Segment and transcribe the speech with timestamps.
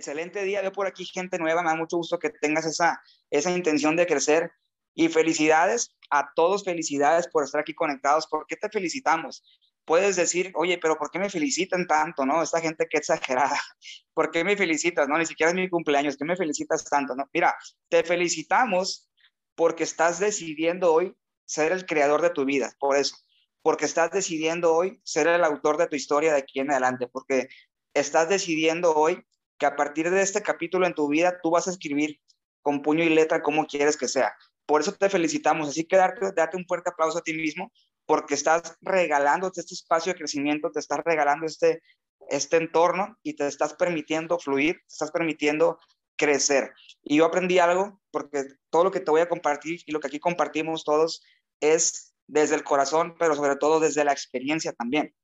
[0.00, 0.60] excelente día.
[0.62, 1.62] Veo por aquí gente nueva.
[1.62, 3.00] Me da mucho gusto que tengas esa,
[3.30, 4.50] esa intención de crecer.
[4.94, 8.26] Y felicidades a todos, felicidades por estar aquí conectados.
[8.26, 9.44] ¿Por qué te felicitamos?
[9.84, 12.42] Puedes decir, oye, pero ¿por qué me felicitan tanto, no?
[12.42, 13.58] Esta gente que exagerada.
[14.14, 15.16] ¿Por qué me felicitas, no?
[15.16, 16.16] Ni siquiera es mi cumpleaños.
[16.16, 17.28] ¿Qué me felicitas tanto, no?
[17.32, 17.56] Mira,
[17.88, 19.08] te felicitamos
[19.54, 22.72] porque estás decidiendo hoy ser el creador de tu vida.
[22.78, 23.16] Por eso
[23.62, 27.48] porque estás decidiendo hoy ser el autor de tu historia de aquí en adelante, porque
[27.94, 29.24] estás decidiendo hoy
[29.60, 32.18] que a partir de este capítulo en tu vida tú vas a escribir
[32.62, 34.34] con puño y letra como quieres que sea.
[34.66, 35.68] Por eso te felicitamos.
[35.68, 37.70] Así que darte, date un fuerte aplauso a ti mismo
[38.06, 41.82] porque estás regalándote este espacio de crecimiento, te estás regalando este,
[42.30, 45.78] este entorno y te estás permitiendo fluir, te estás permitiendo
[46.16, 46.72] crecer.
[47.02, 50.06] Y yo aprendí algo porque todo lo que te voy a compartir y lo que
[50.06, 51.22] aquí compartimos todos
[51.60, 55.14] es desde el corazón, pero sobre todo desde la experiencia también.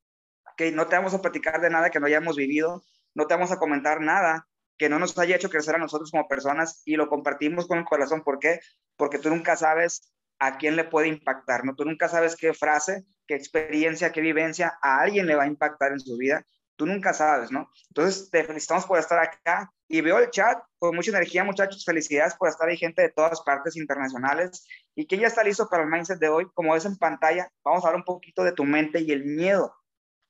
[0.59, 2.83] Que no te vamos a platicar de nada que no hayamos vivido,
[3.16, 4.46] no te vamos a comentar nada
[4.77, 7.85] que no nos haya hecho crecer a nosotros como personas y lo compartimos con el
[7.87, 8.23] corazón.
[8.23, 8.60] ¿Por qué?
[8.96, 11.74] Porque tú nunca sabes a quién le puede impactar, ¿no?
[11.74, 15.93] Tú nunca sabes qué frase, qué experiencia, qué vivencia a alguien le va a impactar
[15.93, 16.45] en su vida.
[16.76, 17.71] Tú nunca sabes, ¿no?
[17.88, 21.87] Entonces, te felicitamos por estar acá y veo el chat con mucha energía, muchachos.
[21.87, 24.66] Felicidades por estar ahí, gente de todas partes internacionales.
[24.95, 26.46] ¿Y quién ya está listo para el mindset de hoy?
[26.52, 29.74] Como ves en pantalla, vamos a hablar un poquito de tu mente y el miedo,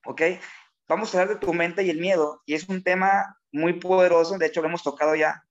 [0.04, 0.22] ¿ok?
[0.88, 2.42] Vamos a hablar de tu mente y el miedo.
[2.46, 4.38] Y es un tema muy poderoso.
[4.38, 5.44] De hecho, lo hemos tocado ya,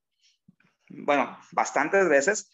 [0.89, 2.51] bueno, bastantes veces.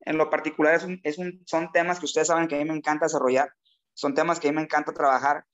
[0.00, 2.76] En lo particular, es es un, son temas que ustedes saben que a mí me
[2.76, 3.52] encanta desarrollar.
[3.94, 5.44] Son temas que a mí me encanta trabajar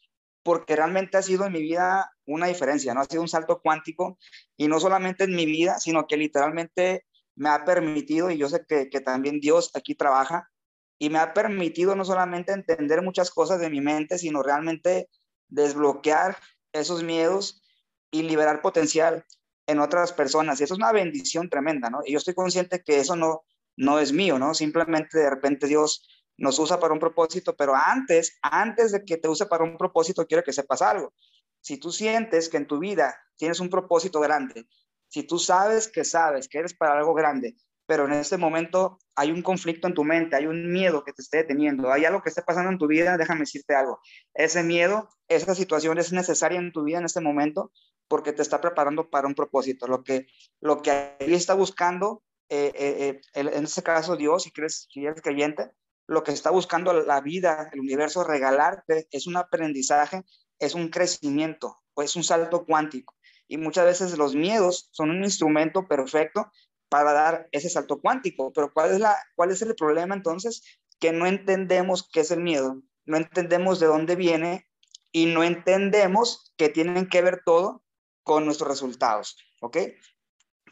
[0.43, 3.01] porque realmente ha sido en mi vida una diferencia, ¿no?
[3.01, 4.19] Ha sido un salto cuántico
[4.57, 8.65] y no solamente en mi vida, sino que literalmente me ha permitido, y yo sé
[8.67, 10.51] que, que también Dios aquí trabaja,
[10.99, 15.09] y me ha permitido no solamente entender muchas cosas de mi mente, sino realmente
[15.49, 16.39] desbloquear
[16.73, 17.63] esos miedos
[18.11, 19.25] y liberar potencial
[19.67, 20.61] en otras personas.
[20.61, 22.01] Y eso es una bendición tremenda, ¿no?
[22.05, 23.43] Y yo estoy consciente que eso no,
[23.77, 24.55] no es mío, ¿no?
[24.55, 26.07] Simplemente de repente Dios
[26.39, 30.27] nos usa para un propósito, pero antes, antes de que te use para un propósito,
[30.27, 31.13] quiero que sepas algo.
[31.61, 34.67] Si tú sientes que en tu vida tienes un propósito grande,
[35.09, 37.57] si tú sabes que sabes que eres para algo grande,
[37.89, 41.23] pero en este momento hay un conflicto en tu mente, hay un miedo que te
[41.23, 43.99] esté deteniendo, hay algo que esté pasando en tu vida, déjame decirte algo.
[44.35, 47.73] Ese miedo, esa situación es necesaria en tu vida en este momento
[48.07, 49.87] porque te está preparando para un propósito.
[49.87, 50.27] Lo que,
[50.61, 55.07] lo que ahí está buscando, eh, eh, eh, en este caso Dios, si, crees, si
[55.07, 55.71] eres creyente,
[56.07, 60.25] lo que está buscando la vida, el universo, regalarte, es un aprendizaje,
[60.59, 63.15] es un crecimiento, es un salto cuántico.
[63.51, 66.53] Y muchas veces los miedos son un instrumento perfecto
[66.89, 68.53] para dar ese salto cuántico.
[68.53, 70.63] Pero ¿cuál es, la, cuál es el problema entonces?
[70.99, 74.67] Que no entendemos qué es el miedo, no entendemos de dónde viene
[75.13, 77.83] y no entendemos que tienen que ver todo
[78.23, 79.79] con nuestros resultados, ¿ok?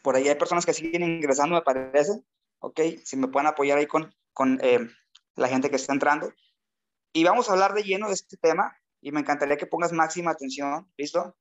[0.02, 2.22] Por ahí hay personas que siguen ingresando, me parece,
[2.58, 2.80] ¿ok?
[3.04, 4.80] Si me pueden apoyar ahí con, con eh,
[5.36, 6.32] la gente que está entrando.
[7.12, 10.32] Y vamos a hablar de lleno de este tema y me encantaría que pongas máxima
[10.32, 11.36] atención, ¿listo?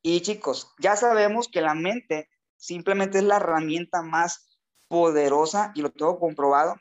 [0.00, 2.30] Y chicos, ya sabemos que la mente
[2.62, 4.56] simplemente es la herramienta más
[4.86, 6.76] poderosa y lo tengo comprobado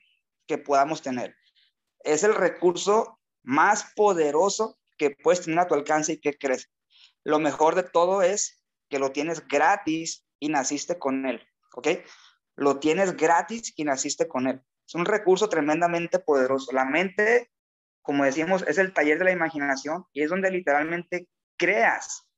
[0.45, 1.35] que podamos tener.
[2.03, 6.69] Es el recurso más poderoso que puedes tener a tu alcance y que crees.
[7.23, 11.41] Lo mejor de todo es que lo tienes gratis y naciste con él,
[11.73, 11.87] ¿ok?
[12.55, 14.61] Lo tienes gratis y naciste con él.
[14.87, 16.71] Es un recurso tremendamente poderoso.
[16.73, 17.49] La mente,
[18.03, 21.27] como decíamos, es el taller de la imaginación y es donde literalmente
[21.57, 22.29] creas,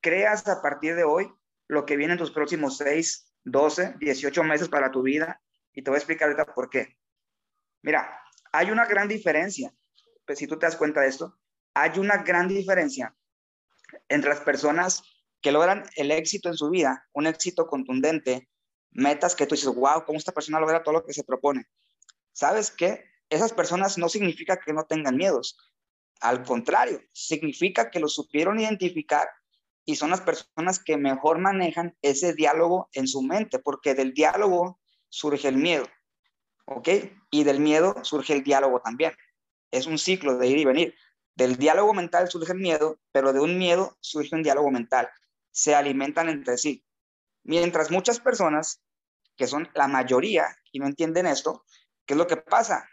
[0.00, 1.30] creas a partir de hoy
[1.68, 5.40] lo que viene en tus próximos 6, 12, 18 meses para tu vida.
[5.72, 6.96] Y te voy a explicar ahorita por qué.
[7.82, 8.20] Mira,
[8.52, 9.72] hay una gran diferencia,
[10.24, 11.38] pues si tú te das cuenta de esto,
[11.74, 13.14] hay una gran diferencia
[14.08, 15.02] entre las personas
[15.40, 18.48] que logran el éxito en su vida, un éxito contundente,
[18.90, 21.66] metas que tú dices, wow, ¿cómo esta persona logra todo lo que se propone?
[22.36, 23.04] ¿sabes qué?
[23.30, 25.56] Esas personas no significa que no tengan miedos.
[26.20, 29.28] Al contrario, significa que lo supieron identificar
[29.86, 34.78] y son las personas que mejor manejan ese diálogo en su mente, porque del diálogo
[35.08, 35.86] surge el miedo,
[36.66, 36.88] ¿ok?
[37.30, 39.12] Y del miedo surge el diálogo también.
[39.70, 40.94] Es un ciclo de ir y venir.
[41.34, 45.08] Del diálogo mental surge el miedo, pero de un miedo surge un diálogo mental.
[45.50, 46.84] Se alimentan entre sí.
[47.44, 48.82] Mientras muchas personas,
[49.36, 51.64] que son la mayoría y no entienden esto,
[52.06, 52.88] ¿Qué es lo que pasa?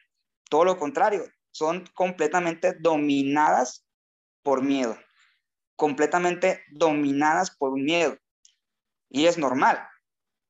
[0.49, 3.85] Todo lo contrario, son completamente dominadas
[4.41, 4.97] por miedo,
[5.75, 8.17] completamente dominadas por un miedo.
[9.09, 9.87] Y es normal.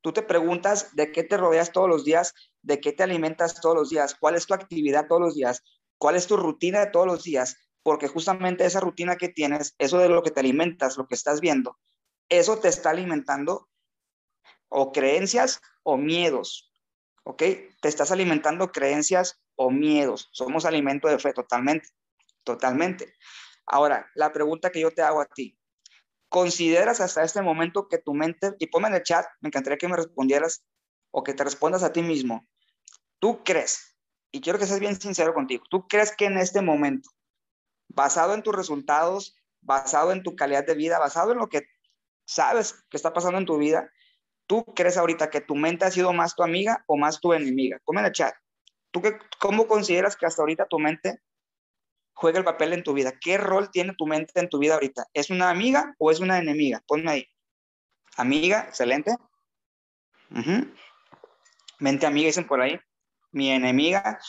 [0.02, 3.76] Tú te preguntas de qué te rodeas todos los días, de qué te alimentas todos
[3.76, 5.64] los días, cuál es tu actividad todos los días,
[5.98, 9.98] cuál es tu rutina de todos los días, porque justamente esa rutina que tienes, eso
[9.98, 11.78] de lo que te alimentas, lo que estás viendo,
[12.30, 13.70] eso te está alimentando
[14.70, 16.72] o creencias o miedos.
[17.24, 17.44] ¿Ok?
[17.82, 20.30] Te estás alimentando creencias o miedos.
[20.34, 21.88] Somos alimento de fe totalmente.
[22.44, 23.14] Totalmente.
[23.66, 25.58] Ahora, la pregunta que yo te hago a ti.
[26.30, 29.88] ¿Consideras hasta este momento que tu mente, y ponme en el chat, me encantaría que
[29.88, 30.66] me respondieras
[31.14, 32.46] o que te respondas a ti mismo.
[33.20, 33.96] ¿Tú crees,
[34.32, 37.10] y quiero que seas bien sincero contigo, ¿tú crees que en este momento,
[37.88, 41.68] basado en tus resultados, basado en tu calidad de vida, basado en lo que
[42.26, 43.90] sabes que está pasando en tu vida,
[44.48, 47.80] ¿tú crees ahorita que tu mente ha sido más tu amiga o más tu enemiga?
[47.86, 48.34] Ponme en el chat.
[48.92, 51.22] ¿Tú qué, cómo consideras que hasta ahorita tu mente
[52.14, 53.14] juega el papel en tu vida?
[53.20, 55.08] ¿Qué rol tiene tu mente en tu vida ahorita?
[55.14, 56.84] ¿Es una amiga o es una enemiga?
[56.88, 57.28] Ponme ahí.
[58.18, 59.16] Amiga, excelente.
[61.80, 62.80] Mente amiga, dicen por ahí.
[63.32, 64.20] Mi enemiga.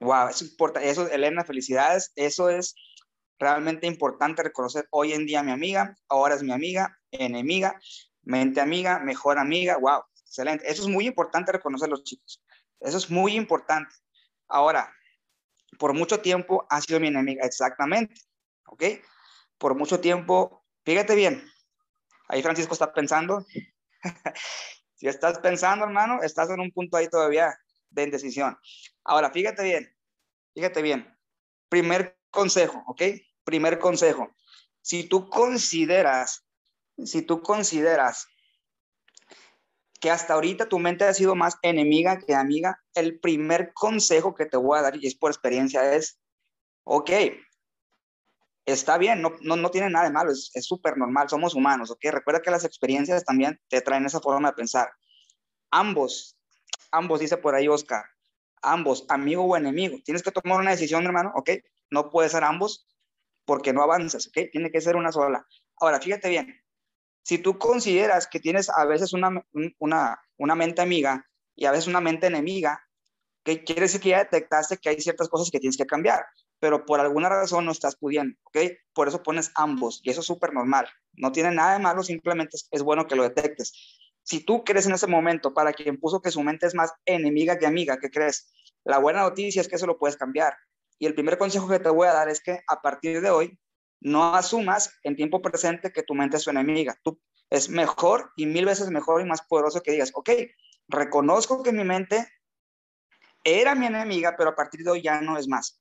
[0.00, 0.82] Wow, eso importa.
[0.82, 2.12] Eso, Elena, felicidades.
[2.14, 2.74] Eso es
[3.38, 7.78] realmente importante reconocer hoy en día mi amiga, ahora es mi amiga, enemiga,
[8.22, 10.70] mente amiga, mejor amiga, wow, excelente.
[10.70, 12.42] Eso es muy importante reconocer los chicos.
[12.80, 13.94] Eso es muy importante.
[14.48, 14.92] Ahora,
[15.78, 18.14] por mucho tiempo ha sido mi enemiga, exactamente,
[18.66, 18.84] ¿ok?
[19.58, 21.44] Por mucho tiempo, fíjate bien,
[22.28, 23.44] ahí Francisco está pensando.
[24.94, 27.58] si estás pensando, hermano, estás en un punto ahí todavía
[27.90, 28.58] de indecisión.
[29.04, 29.96] Ahora, fíjate bien,
[30.54, 31.16] fíjate bien.
[31.68, 33.02] Primer consejo, ¿ok?
[33.44, 34.34] Primer consejo.
[34.80, 36.46] Si tú consideras,
[37.04, 38.26] si tú consideras
[40.04, 44.44] que hasta ahorita tu mente ha sido más enemiga que amiga, el primer consejo que
[44.44, 46.20] te voy a dar, y es por experiencia, es,
[46.84, 47.10] ok,
[48.66, 52.00] está bien, no, no, no tiene nada de malo, es súper normal, somos humanos, ok.
[52.10, 54.90] Recuerda que las experiencias también te traen esa forma de pensar.
[55.70, 56.36] Ambos,
[56.90, 58.04] ambos, dice por ahí Oscar,
[58.60, 59.96] ambos, amigo o enemigo.
[60.04, 61.48] Tienes que tomar una decisión, hermano, ¿ok?
[61.88, 62.86] No puede ser ambos
[63.46, 64.50] porque no avanzas, ¿ok?
[64.52, 65.46] Tiene que ser una sola.
[65.78, 66.62] Ahora, fíjate bien,
[67.24, 69.44] si tú consideras que tienes a veces una,
[69.78, 71.26] una, una mente amiga
[71.56, 72.80] y a veces una mente enemiga,
[73.42, 76.24] que quiere decir que ya detectaste que hay ciertas cosas que tienes que cambiar,
[76.60, 78.58] pero por alguna razón no estás pudiendo, ¿ok?
[78.92, 80.86] Por eso pones ambos y eso es súper normal.
[81.14, 83.72] No tiene nada de malo, simplemente es, es bueno que lo detectes.
[84.22, 87.58] Si tú crees en ese momento, para quien puso que su mente es más enemiga
[87.58, 88.52] que amiga, ¿qué crees?
[88.84, 90.54] La buena noticia es que eso lo puedes cambiar.
[90.98, 93.58] Y el primer consejo que te voy a dar es que a partir de hoy
[94.04, 96.96] no asumas en tiempo presente que tu mente es su enemiga.
[97.02, 97.18] Tú
[97.50, 100.30] es mejor y mil veces mejor y más poderoso que digas, ok,
[100.88, 102.28] reconozco que mi mente
[103.42, 105.80] era mi enemiga, pero a partir de hoy ya no es más.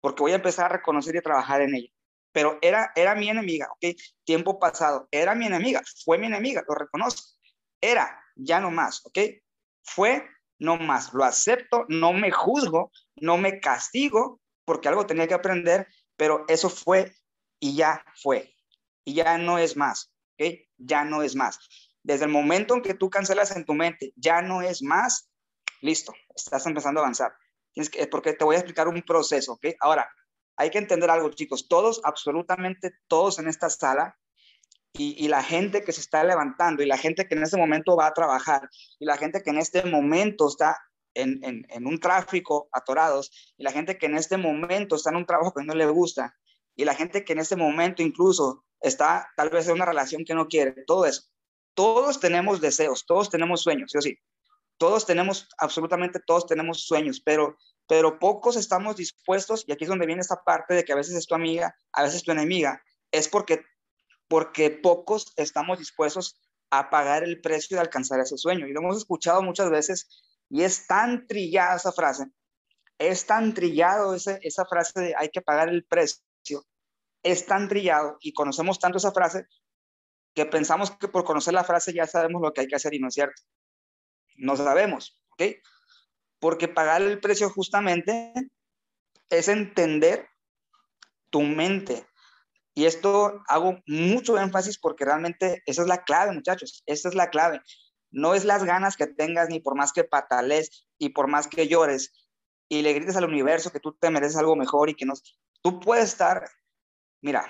[0.00, 1.90] Porque voy a empezar a reconocer y a trabajar en ella.
[2.32, 3.94] Pero era, era mi enemiga, ok,
[4.24, 7.22] tiempo pasado, era mi enemiga, fue mi enemiga, lo reconozco.
[7.80, 9.18] Era, ya no más, ok.
[9.82, 10.26] Fue,
[10.58, 11.12] no más.
[11.12, 16.70] Lo acepto, no me juzgo, no me castigo, porque algo tenía que aprender, pero eso
[16.70, 17.12] fue
[17.62, 18.52] y ya fue.
[19.04, 20.48] Y ya no es más, ok.
[20.78, 21.60] Ya no es más.
[22.02, 25.30] Desde el momento en que tú cancelas en tu mente, ya no es más,
[25.80, 27.32] listo, estás empezando a avanzar.
[28.10, 29.66] Porque te voy a explicar un proceso, ¿ok?
[29.78, 30.10] Ahora,
[30.56, 31.68] hay que entender algo, chicos.
[31.68, 34.18] Todos, absolutamente todos en esta sala
[34.92, 38.08] y, la gente que se está levantando y la gente que en este momento va
[38.08, 38.68] a trabajar
[38.98, 40.76] y la gente que en este momento está
[41.14, 45.26] en, en, un tráfico atorados y la gente que en este momento está en un
[45.26, 46.34] trabajo que no le gusta
[46.76, 50.34] y la gente que en este momento incluso está tal vez en una relación que
[50.34, 51.22] no quiere, todo eso.
[51.74, 54.18] Todos tenemos deseos, todos tenemos sueños, ¿sí sí?
[54.78, 60.06] Todos tenemos, absolutamente todos tenemos sueños, pero, pero pocos estamos dispuestos, y aquí es donde
[60.06, 63.28] viene esta parte de que a veces es tu amiga, a veces tu enemiga, es
[63.28, 63.62] porque
[64.32, 68.66] porque pocos estamos dispuestos a pagar el precio de alcanzar ese sueño.
[68.66, 70.08] Y lo hemos escuchado muchas veces
[70.48, 72.28] y es tan trillada esa frase,
[72.96, 76.24] es tan trillado ese, esa frase de hay que pagar el precio,
[77.22, 79.46] es tan trillado y conocemos tanto esa frase
[80.34, 82.98] que pensamos que por conocer la frase ya sabemos lo que hay que hacer y
[82.98, 83.42] no es cierto.
[84.36, 85.42] No sabemos, ¿ok?
[86.38, 88.32] Porque pagar el precio justamente
[89.28, 90.28] es entender
[91.30, 92.06] tu mente,
[92.74, 96.82] y esto hago mucho énfasis porque realmente esa es la clave, muchachos.
[96.86, 97.60] Esa es la clave.
[98.10, 101.68] No es las ganas que tengas, ni por más que patales y por más que
[101.68, 102.12] llores
[102.68, 105.12] y le grites al universo que tú te mereces algo mejor y que no.
[105.62, 106.50] Tú puedes estar,
[107.20, 107.46] mira,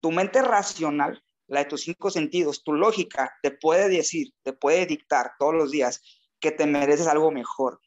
[0.00, 4.86] tu mente racional, la de tus cinco sentidos, tu lógica te puede decir, te puede
[4.86, 6.02] dictar todos los días
[6.40, 7.80] que te mereces algo mejor.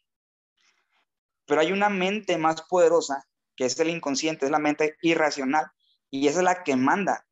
[1.45, 3.23] Pero hay una mente más poderosa,
[3.55, 5.65] que es el inconsciente, es la mente irracional,
[6.09, 7.25] y esa es la que manda.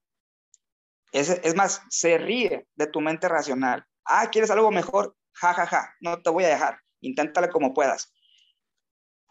[1.12, 3.86] Es, más, se ríe de tu mente racional.
[4.04, 5.16] Ah, ¿quieres algo mejor?
[5.34, 6.80] Ja, ja, ja, no te voy a dejar.
[7.00, 8.14] Inténtale como puedas.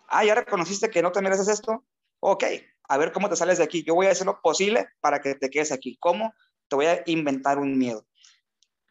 [0.08, 1.84] Ah, ¿ya reconociste que no te mereces esto?
[2.20, 2.44] Ok,
[2.88, 3.82] a ver cómo te sales de aquí.
[3.82, 5.96] Yo voy a hacer lo posible para que te quedes aquí.
[6.00, 6.34] ¿Cómo?
[6.68, 8.06] Te voy a inventar un miedo.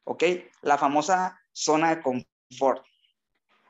[0.03, 0.23] ¿ok?
[0.61, 2.85] La famosa zona de confort.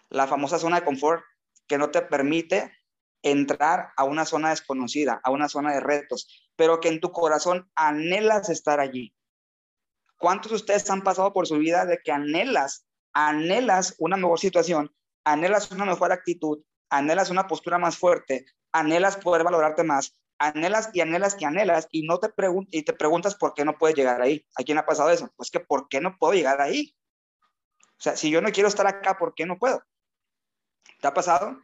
[0.10, 1.24] La famosa zona de confort
[1.68, 2.72] que no te permite
[3.22, 7.72] entrar a una zona desconocida, a una zona de retos, pero que en tu corazón
[7.76, 9.14] anhelas estar allí.
[10.18, 14.94] ¿Cuántos de ustedes han pasado por su vida de que anhelas, anhelas una mejor situación,
[15.24, 21.02] anhelas una mejor actitud, anhelas una postura más fuerte, anhelas poder valorarte más, anhelas y
[21.02, 22.30] anhelas y anhelas y no te
[22.72, 24.46] y te preguntas por qué no puedes llegar ahí.
[24.56, 25.32] ¿A quién ha pasado eso?
[25.38, 26.96] Pues que por qué no puedo llegar ahí.
[27.82, 29.82] O sea, si yo no quiero estar acá, ¿por qué no puedo?
[31.00, 31.58] ¿Te ha pasado?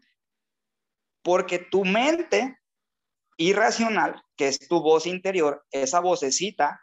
[1.21, 2.57] Porque tu mente
[3.37, 6.81] irracional, que es tu voz interior, esa vocecita,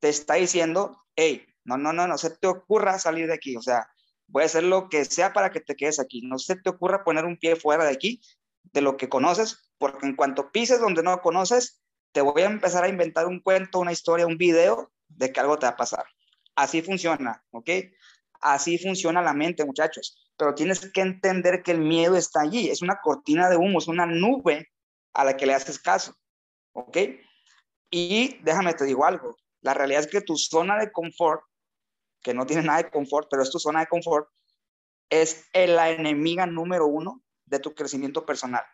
[0.00, 3.56] te está diciendo, hey, no, no, no, no se te ocurra salir de aquí.
[3.56, 3.88] O sea,
[4.26, 6.22] voy a hacer lo que sea para que te quedes aquí.
[6.22, 8.20] No se te ocurra poner un pie fuera de aquí,
[8.62, 12.84] de lo que conoces, porque en cuanto pises donde no conoces, te voy a empezar
[12.84, 16.04] a inventar un cuento, una historia, un video de que algo te va a pasar.
[16.54, 17.70] Así funciona, ¿ok?
[18.40, 20.30] Así funciona la mente, muchachos.
[20.36, 22.68] Pero tienes que entender que el miedo está allí.
[22.68, 24.68] Es una cortina de humo, es una nube
[25.14, 26.14] a la que le haces caso,
[26.72, 26.98] ¿ok?
[27.90, 29.36] Y déjame te digo algo.
[29.60, 31.42] La realidad es que tu zona de confort,
[32.22, 34.28] que no tiene nada de confort, pero es tu zona de confort,
[35.10, 38.64] es la enemiga número uno de tu crecimiento personal.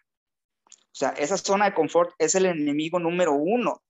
[0.68, 3.82] O sea, esa zona de confort es el enemigo número uno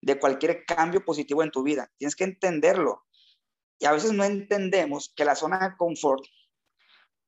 [0.00, 1.90] de cualquier cambio positivo en tu vida.
[1.98, 3.04] Tienes que entenderlo.
[3.78, 6.24] Y a veces no entendemos que la zona de confort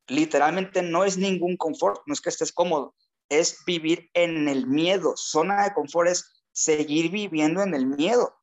[0.07, 2.95] literalmente no es ningún confort, no es que estés cómodo,
[3.29, 5.15] es vivir en el miedo.
[5.17, 8.39] Zona de confort es seguir viviendo en el miedo.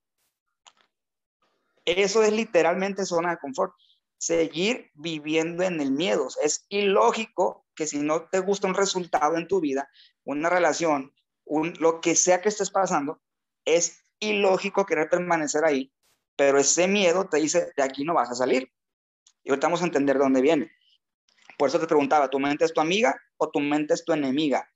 [1.85, 3.73] Eso es literalmente zona de confort
[4.17, 6.27] seguir viviendo en el miedo.
[6.43, 9.89] Es ilógico que si no te gusta un resultado en tu vida,
[10.23, 11.13] una relación,
[11.43, 13.21] un, lo que sea que estés pasando,
[13.65, 15.91] es ilógico querer permanecer ahí,
[16.35, 18.71] pero ese miedo te dice, de aquí no vas a salir.
[19.43, 20.71] Y ahorita vamos a entender de dónde viene.
[21.57, 24.69] Por eso te preguntaba, ¿tu mente es tu amiga o tu mente es tu enemiga?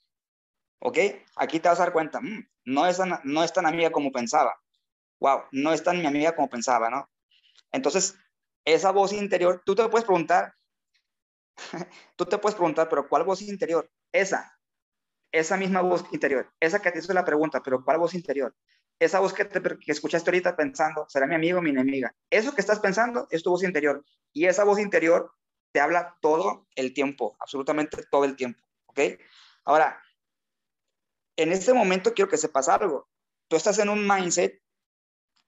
[0.80, 0.98] ¿Ok?
[1.36, 4.62] Aquí te vas a dar cuenta, mm, no, es no es tan amiga como pensaba.
[5.20, 7.10] Wow, no es tan mi amiga como pensaba, ¿no?
[7.72, 8.16] Entonces,
[8.64, 10.54] esa voz interior, tú te puedes preguntar,
[12.16, 13.90] tú te puedes preguntar, pero ¿cuál voz interior?
[14.12, 14.58] Esa,
[15.32, 18.56] esa misma voz interior, esa que te hizo la pregunta, pero ¿cuál voz interior?
[19.00, 22.14] Esa voz que, te, que escuchaste ahorita pensando, ¿será mi amigo o mi enemiga?
[22.30, 24.04] Eso que estás pensando es tu voz interior.
[24.34, 25.32] Y esa voz interior
[25.72, 29.00] te habla todo el tiempo, absolutamente todo el tiempo, ¿ok?
[29.66, 30.02] Ahora,
[31.38, 33.08] en este momento quiero que sepas algo.
[33.48, 34.62] Tú estás en un mindset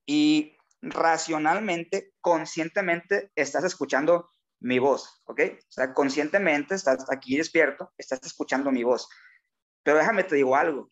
[0.05, 4.29] y racionalmente, conscientemente estás escuchando
[4.61, 5.41] mi voz, ¿ok?
[5.57, 9.09] O sea, conscientemente estás aquí despierto, estás escuchando mi voz.
[9.83, 10.87] Pero déjame te digo algo.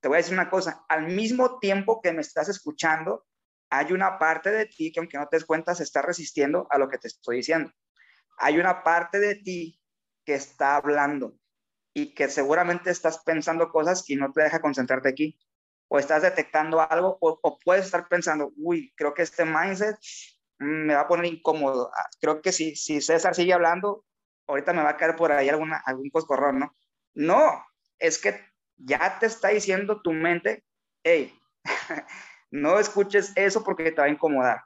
[0.00, 0.84] Te voy a decir una cosa.
[0.88, 3.26] Al mismo tiempo que me estás escuchando,
[3.70, 6.78] hay una parte de ti que aunque no te des cuenta, se está resistiendo a
[6.78, 7.72] lo que te estoy diciendo.
[8.38, 9.80] Hay una parte de ti
[10.24, 11.36] que está hablando
[11.92, 15.38] y que seguramente estás pensando cosas y no te deja concentrarte aquí
[15.88, 19.96] o estás detectando algo o, puedes estar pensando, uy, creo que este mindset
[20.60, 21.90] me va a poner incómodo.
[21.94, 24.04] Ah, creo que si, si César sigue hablando,
[24.46, 26.76] ahorita me va a caer por ahí alguna, algún coscorrón, ¿no?
[27.14, 27.64] No,
[27.98, 28.38] es que
[28.76, 30.64] ya te está diciendo tu mente,
[31.02, 31.34] hey,
[32.50, 34.62] no escuches eso porque te va a incomodar.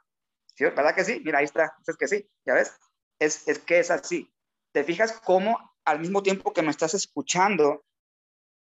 [0.55, 0.65] ¿Sí?
[0.65, 1.21] ¿Verdad que sí?
[1.25, 2.73] Mira, ahí está, es que sí, ya ves,
[3.19, 4.33] es, es que es así.
[4.71, 7.85] ¿Te fijas cómo al mismo tiempo que me estás escuchando,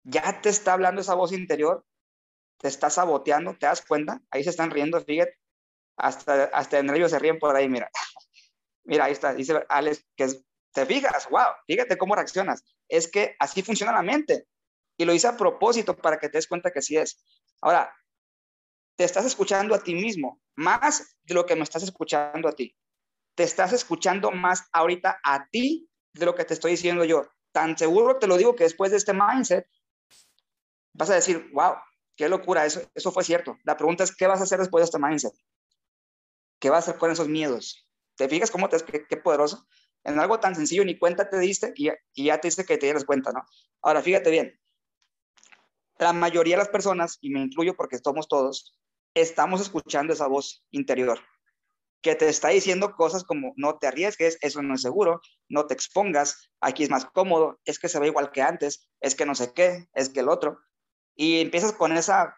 [0.02, 1.84] ya te está hablando esa voz interior
[2.62, 4.22] te está saboteando, ¿te das cuenta?
[4.30, 5.36] Ahí se están riendo, fíjate,
[5.96, 7.90] hasta, hasta en ellos se ríen por ahí, mira.
[8.84, 10.28] mira, ahí está, dice Alex, que
[10.72, 12.64] te fijas, wow, fíjate cómo reaccionas.
[12.88, 14.46] Es que así funciona la mente.
[14.96, 17.22] Y lo hice a propósito para que te des cuenta que así es.
[17.60, 17.94] Ahora,
[18.96, 22.76] te estás escuchando a ti mismo, más de lo que me estás escuchando a ti.
[23.34, 27.26] Te estás escuchando más ahorita a ti de lo que te estoy diciendo yo.
[27.52, 29.66] Tan seguro te lo digo que después de este mindset,
[30.92, 31.74] vas a decir, wow,
[32.16, 33.58] Qué locura, eso, eso fue cierto.
[33.64, 35.32] La pregunta es, ¿qué vas a hacer después de este mindset?
[36.62, 37.88] ¿Qué vas a hacer con esos miedos?
[38.16, 39.66] ¿Te fijas cómo te, qué, qué poderoso?
[40.04, 43.04] En algo tan sencillo, ni cuenta te diste y, ya te dice que te dieras
[43.04, 43.42] cuenta, ¿no?
[43.82, 44.60] Ahora, fíjate bien.
[45.98, 48.78] La mayoría de las personas, y me incluyo porque somos todos,
[49.12, 51.18] estamos escuchando esa voz interior
[52.00, 55.74] que te está diciendo cosas como no te arriesgues, eso no es seguro, no te
[55.74, 59.34] expongas, aquí es más cómodo, es que se ve igual que antes, es que no
[59.34, 60.60] sé qué, es que el otro
[61.14, 62.36] y empiezas con esa,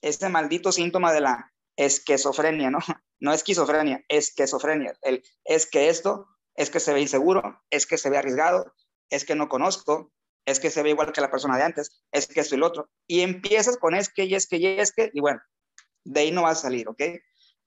[0.00, 2.78] este maldito síntoma de la esquizofrenia, ¿no?
[3.20, 4.92] No esquizofrenia, esquizofrenia.
[5.00, 6.26] El, es que esto,
[6.56, 8.74] es que se ve inseguro, es que se ve arriesgado,
[9.08, 10.12] es que no conozco,
[10.44, 12.66] es que se ve igual que la persona de antes, es que esto y lo
[12.66, 12.90] otro.
[13.06, 15.40] Y empiezas con es que, y es que, y es que, y bueno,
[16.04, 17.02] de ahí no vas a salir, ¿ok?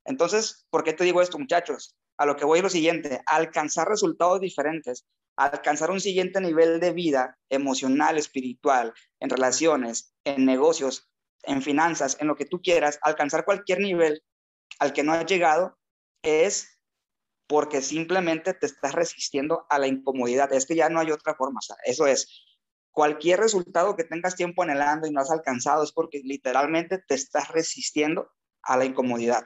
[0.06, 1.98] Entonces, ¿por qué te digo esto, muchachos?
[2.18, 6.94] A lo que voy es lo siguiente, alcanzar resultados diferentes, alcanzar un siguiente nivel de
[6.94, 11.10] vida emocional, espiritual, en relaciones, en negocios,
[11.48, 14.24] en finanzas, en lo que tú quieras, alcanzar cualquier nivel
[14.80, 15.78] al que no has llegado,
[16.22, 16.80] es
[17.48, 20.52] porque simplemente te estás resistiendo a la incomodidad.
[20.54, 21.60] Es que ya no hay otra forma.
[21.86, 22.46] eso es,
[22.92, 27.48] cualquier resultado que tengas tiempo anhelando y no has alcanzado es porque literalmente te estás
[27.50, 29.46] resistiendo a la incomodidad.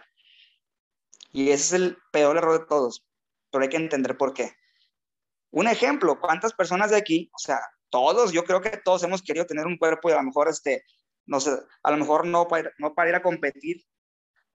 [1.31, 3.05] Y ese es el peor error de todos,
[3.51, 4.53] pero hay que entender por qué.
[5.51, 9.45] Un ejemplo, ¿cuántas personas de aquí, o sea, todos, yo creo que todos hemos querido
[9.45, 10.85] tener un cuerpo y a lo mejor, este,
[11.25, 11.51] no sé,
[11.83, 13.85] a lo mejor no para, no para ir a competir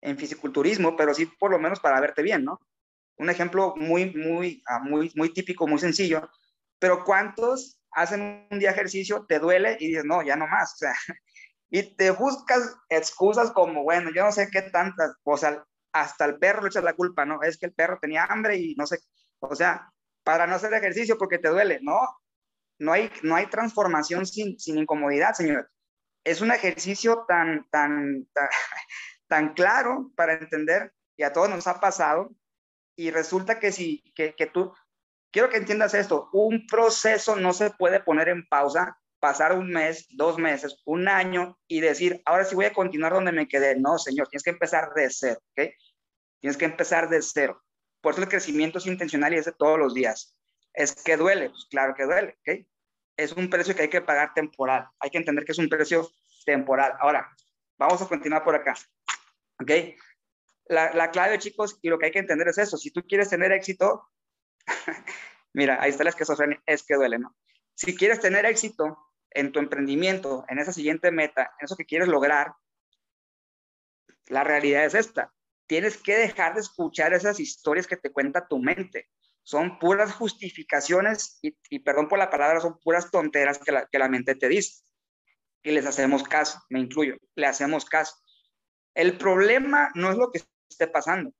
[0.01, 2.59] en fisiculturismo, pero sí por lo menos para verte bien, ¿no?
[3.17, 6.29] Un ejemplo muy, muy, ah, muy, muy típico, muy sencillo,
[6.79, 10.77] pero ¿cuántos hacen un día ejercicio, te duele y dices, no, ya no más, o
[10.77, 10.93] sea,
[11.69, 16.37] y te buscas excusas como, bueno, yo no sé qué tantas, o sea, hasta el
[16.39, 17.41] perro le echas la culpa, ¿no?
[17.43, 18.99] Es que el perro tenía hambre y no sé,
[19.39, 19.91] o sea,
[20.23, 21.99] para no hacer ejercicio porque te duele, no,
[22.79, 25.69] no hay, no hay transformación sin, sin incomodidad, señor.
[26.23, 28.27] Es un ejercicio tan, tan,
[29.27, 32.31] tan, claro para entender y a todos nos ha pasado
[32.95, 34.73] y resulta que si, que, que tú,
[35.31, 40.07] quiero que entiendas esto, un proceso no se puede poner en pausa, pasar un mes,
[40.11, 43.79] dos meses, un año y decir, ahora sí voy a continuar donde me quedé.
[43.79, 45.69] No, señor, tienes que empezar de cero, ¿ok?
[46.41, 47.63] Tienes que empezar de cero.
[48.01, 50.35] Por eso el crecimiento es intencional y es de todos los días.
[50.73, 52.67] Es que duele, pues claro que duele, ¿ok?
[53.17, 54.87] Es un precio que hay que pagar temporal.
[54.99, 56.09] Hay que entender que es un precio
[56.45, 56.93] temporal.
[56.99, 57.29] Ahora,
[57.77, 58.75] vamos a continuar por acá,
[59.61, 59.71] ¿ok?
[60.67, 62.77] la, la, clave, chicos, y lo que hay que entender es eso.
[62.77, 64.09] Si tú quieres tener éxito,
[65.53, 67.35] mira, ahí está la esquizofrenia, es que duele, ¿no?
[67.75, 68.97] Si quieres tener éxito
[69.31, 72.53] en tu emprendimiento, en esa siguiente meta, en eso que quieres lograr,
[74.27, 75.33] la realidad es esta.
[75.67, 79.09] Tienes que dejar de escuchar esas historias que te cuenta tu mente.
[79.43, 84.09] Son puras justificaciones y, perdón por la palabra, son puras tonteras que la, que la
[84.09, 84.81] mente te dice.
[85.61, 88.15] Y les hacemos caso, me incluyo, le hacemos caso.
[88.93, 91.33] El problema no es lo que esté pasando.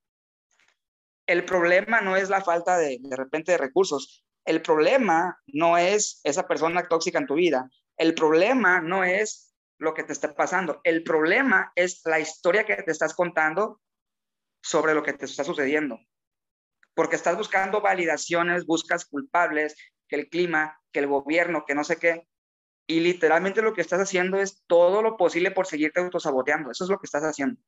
[1.26, 4.24] El problema no es la falta de, de repente de recursos.
[4.44, 7.70] El problema no es esa persona tóxica en tu vida.
[7.96, 10.80] El problema no es lo que te está pasando.
[10.84, 13.80] El problema es la historia que te estás contando
[14.62, 15.98] sobre lo que te está sucediendo.
[16.94, 19.76] Porque estás buscando validaciones, buscas culpables,
[20.08, 22.28] que el clima, que el gobierno, que no sé qué.
[22.86, 26.70] Y literalmente lo que estás haciendo es todo lo posible por seguirte autosaboteando.
[26.70, 27.60] Eso es lo que estás haciendo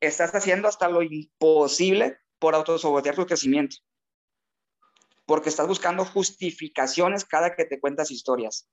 [0.00, 3.76] estás haciendo hasta lo imposible por autosabotear tu crecimiento.
[5.24, 8.68] Porque estás buscando justificaciones cada que te cuentas historias.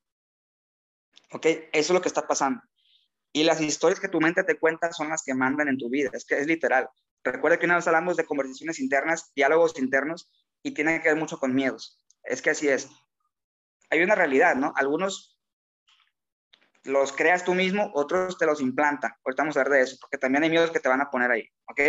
[1.32, 1.46] ¿Ok?
[1.46, 2.62] Eso es lo que está pasando.
[3.32, 6.12] Y las historias que tu mente te cuenta son las que mandan en tu vida.
[6.14, 6.88] Es que es literal.
[7.24, 10.30] Recuerda que una vez hablamos de conversaciones internas, diálogos internos,
[10.62, 12.02] y tiene que ver mucho con miedos.
[12.24, 12.90] Es que así es.
[13.90, 14.74] Hay una realidad, ¿no?
[14.76, 15.40] Algunos
[16.84, 19.14] los creas tú mismo, otros te los implantan.
[19.24, 21.32] Ahorita vamos a ver de eso, porque también hay miedos que te van a poner
[21.32, 21.80] ahí, ¿ok?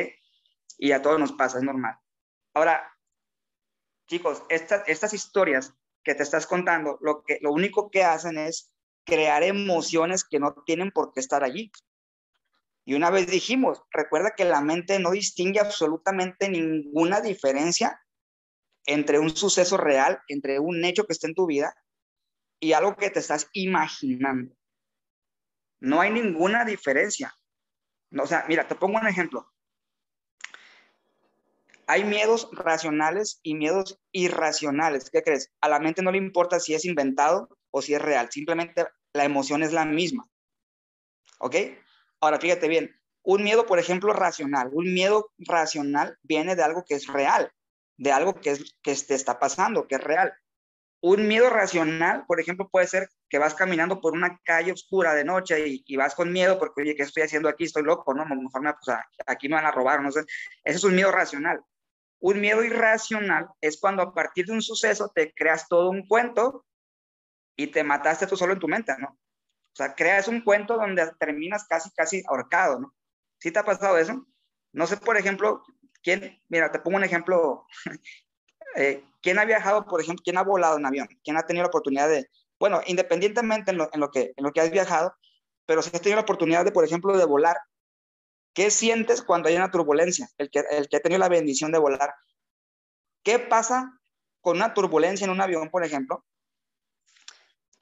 [0.78, 1.96] Y a todos nos pasa, es normal.
[2.52, 2.88] Ahora,
[4.06, 9.42] chicos, estas historias que te estás contando, lo, que, lo único que hacen es crear
[9.42, 11.72] emociones que no tienen por qué estar allí.
[12.84, 18.00] Y una vez dijimos, recuerda que la mente no distingue absolutamente ninguna diferencia
[18.86, 21.74] entre un suceso real, entre un hecho que está en tu vida
[22.60, 24.54] y algo que te estás imaginando.
[25.80, 27.34] No hay ninguna diferencia.
[28.18, 29.50] o sea, mira, te pongo un ejemplo.
[31.86, 35.10] Hay miedos racionales y miedos irracionales.
[35.10, 35.52] ¿Qué crees?
[35.60, 38.30] A la mente no le importa si es inventado o si es real.
[38.30, 40.26] Simplemente la emoción es la misma.
[41.38, 41.56] ¿Ok?
[42.20, 42.94] Ahora, fíjate bien.
[43.22, 44.70] Un miedo, por ejemplo, racional.
[44.72, 47.50] Un miedo racional viene de algo que es real,
[47.96, 50.34] de algo que, es, que te está pasando, que es real.
[51.00, 55.24] Un miedo racional, por ejemplo, puede ser que vas caminando por una calle oscura de
[55.24, 57.64] noche y, vas con miedo porque, oye, ¿qué estoy haciendo aquí?
[57.64, 58.24] Estoy loco, ¿no?
[58.24, 58.96] Mejor me, pues,
[59.26, 60.20] aquí me van a robar, no sé.
[60.62, 61.60] Ese es un miedo racional.
[62.20, 66.64] Un miedo irracional es cuando a partir de un suceso te creas todo un cuento
[67.56, 69.18] y te mataste tú solo en tu mente, ¿no?
[69.74, 72.94] O sea, creas un cuento donde terminas casi, casi ahorcado, ¿no?
[73.38, 74.24] ¿Sí te ha pasado eso?
[74.72, 75.64] No sé, por ejemplo,
[76.00, 77.66] quién, mira, te pongo un ejemplo
[78.76, 81.08] eh, ¿quién ha viajado, por ejemplo, quién ha volado en avión?
[81.24, 84.52] ¿Quién ha tenido la oportunidad de, bueno, independientemente en lo, en lo, que, en lo
[84.52, 85.16] que has viajado,
[85.66, 87.56] pero si has tenido la oportunidad de, por ejemplo, de volar,
[88.52, 90.28] ¿qué sientes cuando hay una turbulencia?
[90.38, 92.14] El que, el que ha tenido la bendición de volar.
[93.24, 93.98] ¿Qué pasa
[94.40, 96.24] con una turbulencia en un avión, por ejemplo?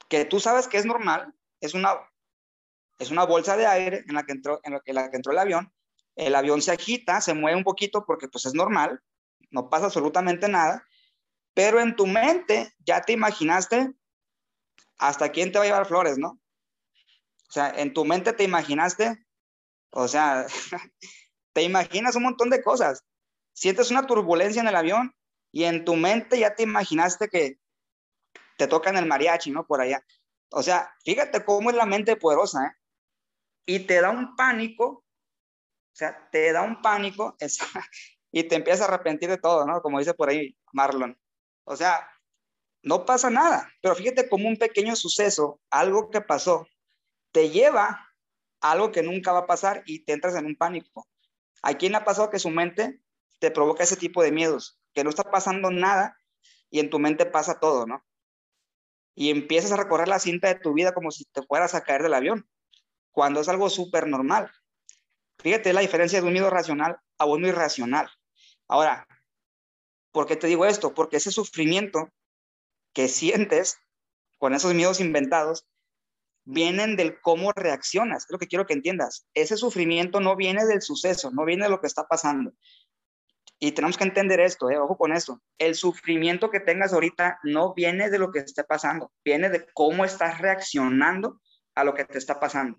[0.07, 1.95] Que tú sabes que es normal, es una,
[2.99, 5.31] es una bolsa de aire en la que entró, en la que, la que entró
[5.31, 5.73] el avión,
[6.15, 9.01] el avión se agita, se mueve un poquito porque pues es normal,
[9.49, 10.85] no pasa absolutamente nada,
[11.53, 13.93] pero en tu mente ya te imaginaste
[14.97, 16.31] hasta quién te va a llevar flores, ¿no?
[16.31, 19.25] O sea, en tu mente te imaginaste,
[19.91, 20.45] o sea,
[21.53, 23.05] te imaginas un montón de cosas.
[23.53, 25.15] Sientes una turbulencia en el avión
[25.51, 27.57] y en tu mente ya te imaginaste que
[28.57, 29.65] te tocan el mariachi, ¿no?
[29.65, 30.03] Por allá.
[30.55, 32.71] O sea, fíjate cómo es la mente poderosa, ¿eh?
[33.65, 37.35] Y te da un pánico, o sea, te da un pánico
[38.31, 39.81] y te empiezas a arrepentir de todo, ¿no?
[39.81, 41.17] Como dice por ahí Marlon.
[41.63, 42.07] O sea,
[42.83, 46.67] no pasa nada, pero fíjate cómo un pequeño suceso, algo que pasó,
[47.31, 48.13] te lleva
[48.61, 51.07] a algo que nunca va a pasar y te entras en un pánico.
[51.63, 53.01] ¿A quién ha pasado que su mente
[53.39, 54.79] te provoca ese tipo de miedos?
[54.93, 56.15] Que no está pasando nada
[56.69, 58.05] y en tu mente pasa todo, ¿no?
[59.15, 62.03] Y empiezas a recorrer la cinta de tu vida como si te fueras a caer
[62.03, 62.47] del avión,
[63.11, 64.51] cuando es algo súper normal.
[65.39, 68.09] Fíjate la diferencia de un miedo racional a uno irracional.
[68.67, 69.07] Ahora,
[70.11, 70.93] ¿por qué te digo esto?
[70.93, 72.09] Porque ese sufrimiento
[72.93, 73.77] que sientes
[74.37, 75.65] con esos miedos inventados
[76.45, 78.25] vienen del cómo reaccionas.
[78.25, 79.25] Es lo que quiero que entiendas.
[79.33, 82.51] Ese sufrimiento no viene del suceso, no viene de lo que está pasando.
[83.59, 85.41] Y tenemos que entender esto, eh, ojo con esto.
[85.57, 90.03] El sufrimiento que tengas ahorita no viene de lo que esté pasando, viene de cómo
[90.03, 91.41] estás reaccionando
[91.75, 92.77] a lo que te está pasando.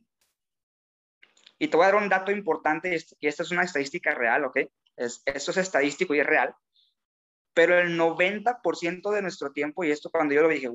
[1.59, 4.59] Y te voy a dar un dato importante, y esta es una estadística real, ¿ok?
[4.97, 6.55] Es, esto es estadístico y es real
[7.55, 10.69] pero el 90% de nuestro tiempo, y esto cuando yo lo dije,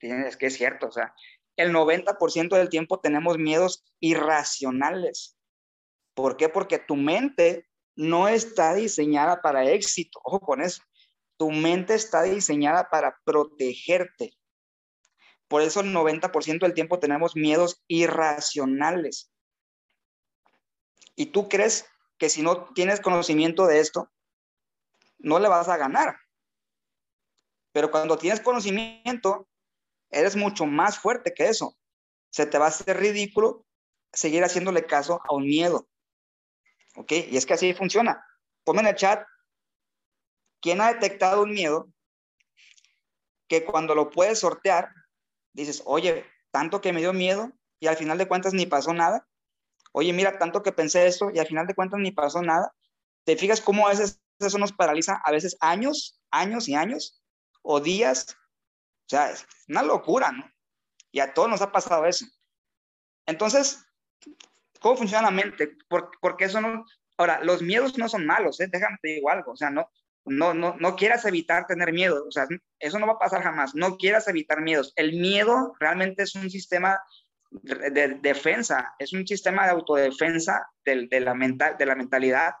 [0.00, 1.14] es que es cierto, o sea,
[1.56, 5.36] el 90% del tiempo tenemos miedos irracionales.
[6.14, 6.48] ¿Por qué?
[6.48, 10.82] Porque tu mente no está diseñada para éxito, ojo con eso.
[11.36, 14.32] Tu mente está diseñada para protegerte.
[15.48, 19.30] Por eso el 90% del tiempo tenemos miedos irracionales.
[21.14, 21.86] Y tú crees
[22.18, 24.10] que si no tienes conocimiento de esto,
[25.18, 26.16] no le vas a ganar.
[27.72, 29.48] Pero cuando tienes conocimiento,
[30.10, 31.76] eres mucho más fuerte que eso.
[32.30, 33.66] Se te va a hacer ridículo
[34.12, 35.88] seguir haciéndole caso a un miedo.
[36.96, 37.12] ¿Ok?
[37.12, 38.24] Y es que así funciona.
[38.64, 39.26] Ponme en el chat,
[40.60, 41.88] ¿quién ha detectado un miedo
[43.48, 44.90] que cuando lo puedes sortear,
[45.52, 49.26] dices, oye, tanto que me dio miedo y al final de cuentas ni pasó nada?
[49.92, 52.74] Oye, mira, tanto que pensé esto y al final de cuentas ni pasó nada.
[53.24, 57.22] ¿Te fijas cómo a veces eso nos paraliza a veces años, años y años
[57.62, 58.36] o días.
[59.06, 60.50] O sea, es una locura, ¿no?
[61.10, 62.26] Y a todos nos ha pasado eso.
[63.26, 63.84] Entonces,
[64.82, 65.76] ¿cómo funciona la mente?
[66.20, 66.84] Porque eso no...
[67.16, 68.68] Ahora, los miedos no son malos, ¿eh?
[68.70, 69.52] Déjame te algo.
[69.52, 69.88] O sea, no,
[70.24, 72.24] no, no, no quieras evitar tener miedo.
[72.26, 72.46] O sea,
[72.78, 73.74] eso no va a pasar jamás.
[73.74, 74.92] No quieras evitar miedos.
[74.96, 76.98] El miedo realmente es un sistema
[77.50, 82.54] de, defensa, es un sistema de autodefensa de, de, la mental, de la mentalidad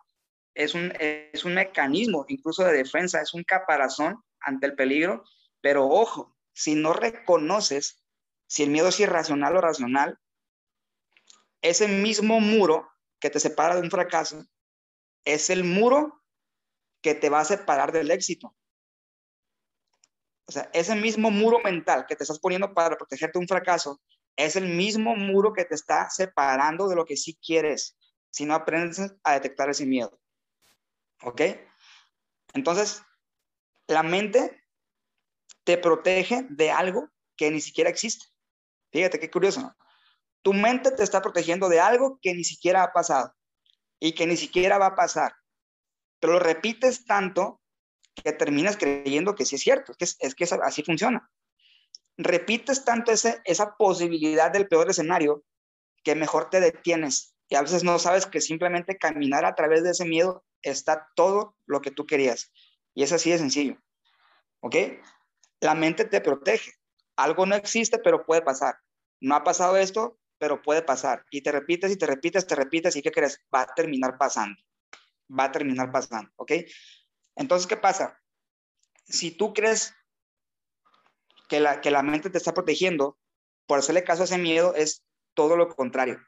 [0.54, 5.24] es un, es un mecanismo incluso de defensa, es un caparazón ante el peligro,
[5.60, 8.02] pero ojo, si no reconoces
[8.46, 10.18] si el miedo es irracional o racional,
[11.62, 14.44] ese mismo muro que te separa de un fracaso
[15.24, 16.22] es el muro
[17.00, 18.54] que te va a separar del éxito.
[20.46, 24.00] O sea, ese mismo muro mental que te estás poniendo para protegerte de un fracaso
[24.36, 27.96] es el mismo muro que te está separando de lo que sí quieres
[28.30, 30.18] si no aprendes a detectar ese miedo.
[31.22, 31.42] ¿Ok?
[32.54, 33.02] Entonces,
[33.86, 34.64] la mente
[35.64, 38.26] te protege de algo que ni siquiera existe.
[38.90, 39.74] Fíjate qué curioso.
[40.42, 43.34] Tu mente te está protegiendo de algo que ni siquiera ha pasado
[44.00, 45.34] y que ni siquiera va a pasar.
[46.20, 47.60] Pero lo repites tanto
[48.14, 51.30] que terminas creyendo que sí es cierto, es que, es que así funciona.
[52.16, 55.44] Repites tanto ese, esa posibilidad del peor escenario
[56.04, 59.90] que mejor te detienes y a veces no sabes que simplemente caminar a través de
[59.90, 62.50] ese miedo está todo lo que tú querías.
[62.94, 63.76] Y es así de sencillo.
[64.60, 64.76] ¿Ok?
[65.60, 66.72] La mente te protege.
[67.16, 68.76] Algo no existe, pero puede pasar.
[69.20, 71.24] No ha pasado esto, pero puede pasar.
[71.30, 73.40] Y te repites y te repites, te repites y ¿qué crees?
[73.54, 74.60] Va a terminar pasando.
[75.30, 76.32] Va a terminar pasando.
[76.34, 76.50] ¿Ok?
[77.36, 78.20] Entonces, ¿qué pasa?
[79.04, 79.94] Si tú crees
[81.48, 83.20] que la, que la mente te está protegiendo,
[83.66, 86.20] por hacerle caso a ese miedo, es todo lo contrario.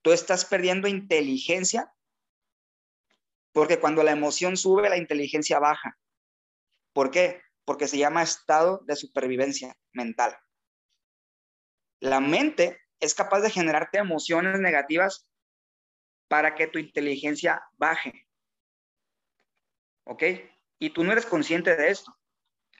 [0.00, 1.92] Tú estás perdiendo inteligencia
[3.52, 5.98] porque cuando la emoción sube, la inteligencia baja.
[6.94, 7.42] ¿Por qué?
[7.66, 10.34] Porque se llama estado de supervivencia mental.
[12.00, 15.28] La mente es capaz de generarte emociones negativas
[16.28, 18.26] para que tu inteligencia baje.
[20.04, 20.22] ¿Ok?
[20.78, 22.16] Y tú no eres consciente de esto.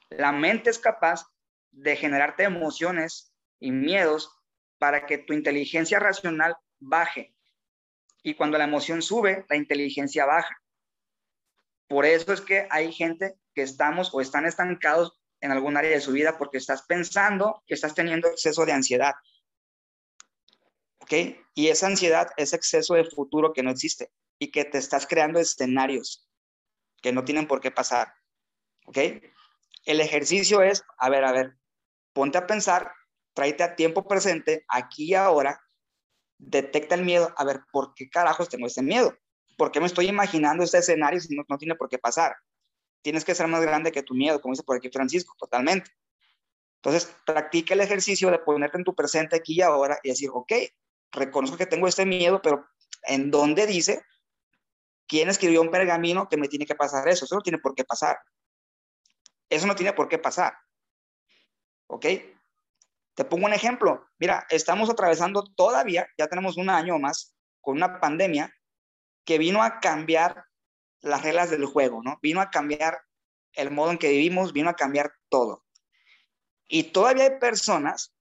[0.09, 1.27] La mente es capaz
[1.71, 4.31] de generarte emociones y miedos
[4.79, 7.35] para que tu inteligencia racional baje.
[8.23, 10.57] Y cuando la emoción sube, la inteligencia baja.
[11.87, 16.01] Por eso es que hay gente que estamos o están estancados en algún área de
[16.01, 19.13] su vida porque estás pensando que estás teniendo exceso de ansiedad.
[21.05, 21.13] ¿Ok?
[21.53, 25.39] Y esa ansiedad es exceso de futuro que no existe y que te estás creando
[25.39, 26.27] escenarios
[27.03, 28.15] que no tienen por qué pasar.
[28.87, 28.97] ¿Ok?
[29.85, 31.59] El ejercicio es, a ver, a ver,
[32.15, 32.91] ponte a pensar,
[33.35, 35.61] tráete a tiempo presente, aquí y ahora,
[36.39, 39.15] detecta el miedo, a ver, ¿por qué carajos tengo ese miedo?
[39.59, 42.35] ¿Por qué me estoy imaginando este escenario si no, no tiene por qué pasar?
[43.03, 45.91] Tienes que ser más grande que tu miedo, como dice por aquí Francisco, totalmente.
[46.77, 50.53] Entonces, practica el ejercicio de ponerte en tu presente aquí y ahora y decir, ok,
[51.15, 52.67] reconozco que tengo este miedo, pero
[53.05, 54.03] ¿en dónde dice
[55.07, 57.25] quién escribió un pergamino que me tiene que pasar eso?
[57.25, 58.19] Eso no tiene por qué pasar.
[59.49, 60.55] Eso no tiene por qué pasar.
[61.87, 62.07] ¿Ok?
[63.15, 64.07] Te pongo un ejemplo.
[64.19, 68.53] Mira, estamos atravesando todavía, ya tenemos un año más, con una pandemia
[69.25, 70.45] que vino a cambiar
[71.01, 72.19] las reglas del juego, ¿no?
[72.23, 73.01] Vino a cambiar
[73.53, 75.65] el modo en que vivimos, vino a cambiar todo.
[76.67, 78.14] Y todavía hay personas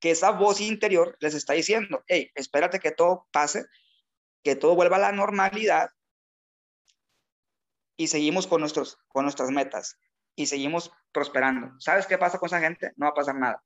[0.00, 3.66] que esa voz interior les está diciendo, hey, espérate que todo pase,
[4.42, 5.90] que todo vuelva a la normalidad
[7.96, 9.98] y seguimos con, nuestros, con nuestras metas
[10.34, 11.72] y seguimos prosperando.
[11.80, 12.92] ¿Sabes qué pasa con esa gente?
[12.96, 13.62] No va a pasar nada.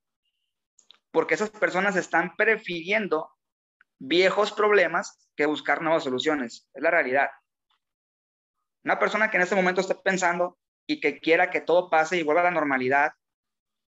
[1.10, 3.30] Porque esas personas están prefiriendo
[3.98, 6.68] viejos problemas que buscar nuevas soluciones.
[6.72, 7.28] Es la realidad.
[8.84, 12.22] Una persona que en este momento esté pensando y que quiera que todo pase y
[12.22, 13.12] vuelva a la normalidad,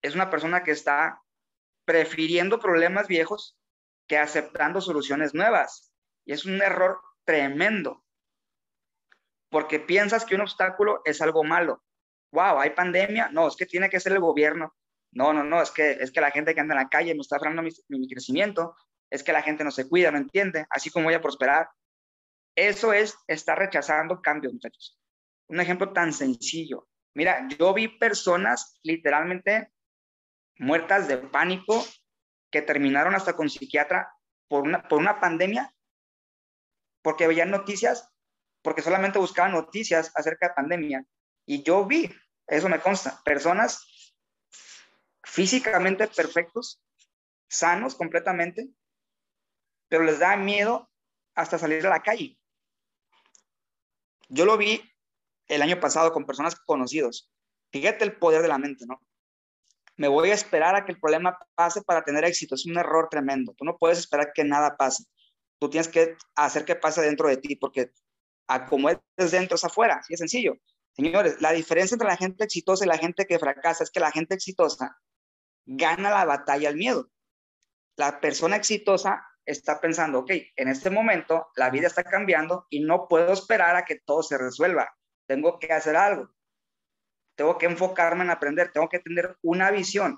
[0.03, 1.22] es una persona que está
[1.93, 3.57] prefiriendo problemas viejos
[4.09, 5.93] que aceptando soluciones nuevas.
[6.25, 8.05] Y es un error tremendo.
[9.51, 11.83] Porque piensas que un obstáculo es algo malo
[12.33, 14.75] wow, hay pandemia, no, es que tiene que ser el gobierno.
[15.13, 17.21] No, no, no, es que, es que la gente que anda en la calle me
[17.21, 18.75] está frenando mi, crecimiento,
[19.11, 21.69] es que la gente no se cuida, no entiende, así como voy a prosperar.
[22.57, 24.99] Eso es estar rechazando cambios, muchachos.
[25.49, 26.89] Un ejemplo tan sencillo.
[27.15, 29.71] Mira, yo vi personas literalmente
[30.63, 31.85] muertas de pánico
[32.51, 34.15] que terminaron hasta con psiquiatra
[34.49, 35.75] por una, por una pandemia,
[37.03, 38.11] porque veían noticias,
[38.63, 41.05] porque solamente buscaban noticias acerca de pandemia.
[41.47, 42.11] Y yo vi
[42.47, 43.21] eso me consta.
[43.25, 44.15] Personas
[45.25, 46.83] físicamente perfectos,
[47.49, 48.69] sanos completamente,
[49.89, 50.91] pero les da miedo
[51.35, 52.39] hasta salir a la calle.
[54.29, 54.83] Yo lo vi
[55.49, 57.33] el año pasado con personas conocidos.
[57.71, 59.01] Fíjate el poder de la mente, ¿no?
[59.97, 62.55] Me voy a esperar a que el problema pase para tener éxito.
[62.55, 63.55] Es un error tremendo.
[63.57, 65.05] Tú no puedes esperar que nada pase.
[65.59, 67.93] Tú tienes que hacer que pase dentro de ti, porque
[68.49, 68.99] a como es
[69.31, 69.97] dentro es afuera.
[70.01, 70.57] Así es sencillo.
[70.95, 74.11] Señores, la diferencia entre la gente exitosa y la gente que fracasa es que la
[74.11, 74.99] gente exitosa
[75.65, 77.11] gana la batalla al miedo.
[77.97, 83.09] La persona exitosa está pensando, ok, en este momento la vida está cambiando y no
[83.09, 84.95] puedo esperar a que todo se resuelva.
[85.27, 86.31] Tengo que hacer algo.
[87.43, 88.71] Tengo que enfocarme en aprender.
[88.71, 90.17] Tengo que tener una visión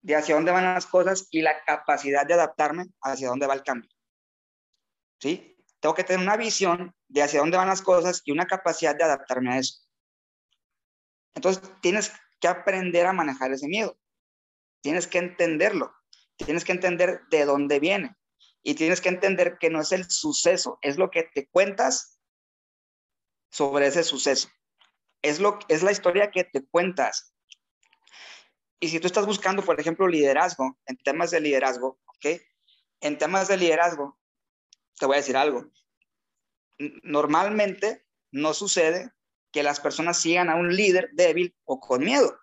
[0.00, 3.62] de hacia dónde van las cosas y la capacidad de adaptarme hacia dónde va el
[3.62, 3.88] cambio.
[5.20, 5.56] ¿Sí?
[5.78, 9.04] Tengo que tener una visión de hacia dónde van las cosas y una capacidad de
[9.04, 9.84] adaptarme a eso.
[11.36, 13.96] Entonces, tienes que aprender a manejar ese miedo.
[14.80, 15.94] Tienes que entenderlo.
[16.34, 18.16] Tienes que entender de dónde viene.
[18.64, 22.18] Y tienes que entender que no es el suceso, es lo que te cuentas
[23.48, 24.48] sobre ese suceso.
[25.22, 27.34] Es, lo, es la historia que te cuentas.
[28.80, 32.40] Y si tú estás buscando, por ejemplo, liderazgo, en temas de liderazgo, ¿ok?
[33.00, 34.18] En temas de liderazgo,
[34.98, 35.70] te voy a decir algo.
[37.04, 39.12] Normalmente no sucede
[39.52, 42.36] que las personas sigan a un líder débil o con miedo.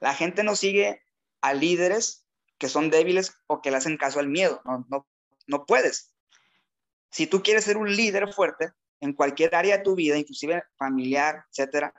[0.00, 1.02] La gente no sigue
[1.40, 4.60] a líderes que son débiles o que le hacen caso al miedo.
[4.64, 5.08] No, no,
[5.46, 6.14] no puedes.
[7.10, 11.44] Si tú quieres ser un líder fuerte en cualquier área de tu vida, inclusive familiar,
[11.50, 11.94] etcétera,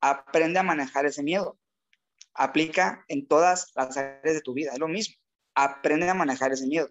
[0.00, 1.58] aprende a manejar ese miedo.
[2.34, 4.72] Aplica en todas las áreas de tu vida.
[4.72, 5.16] Es lo mismo.
[5.54, 6.88] Aprende a manejar ese miedo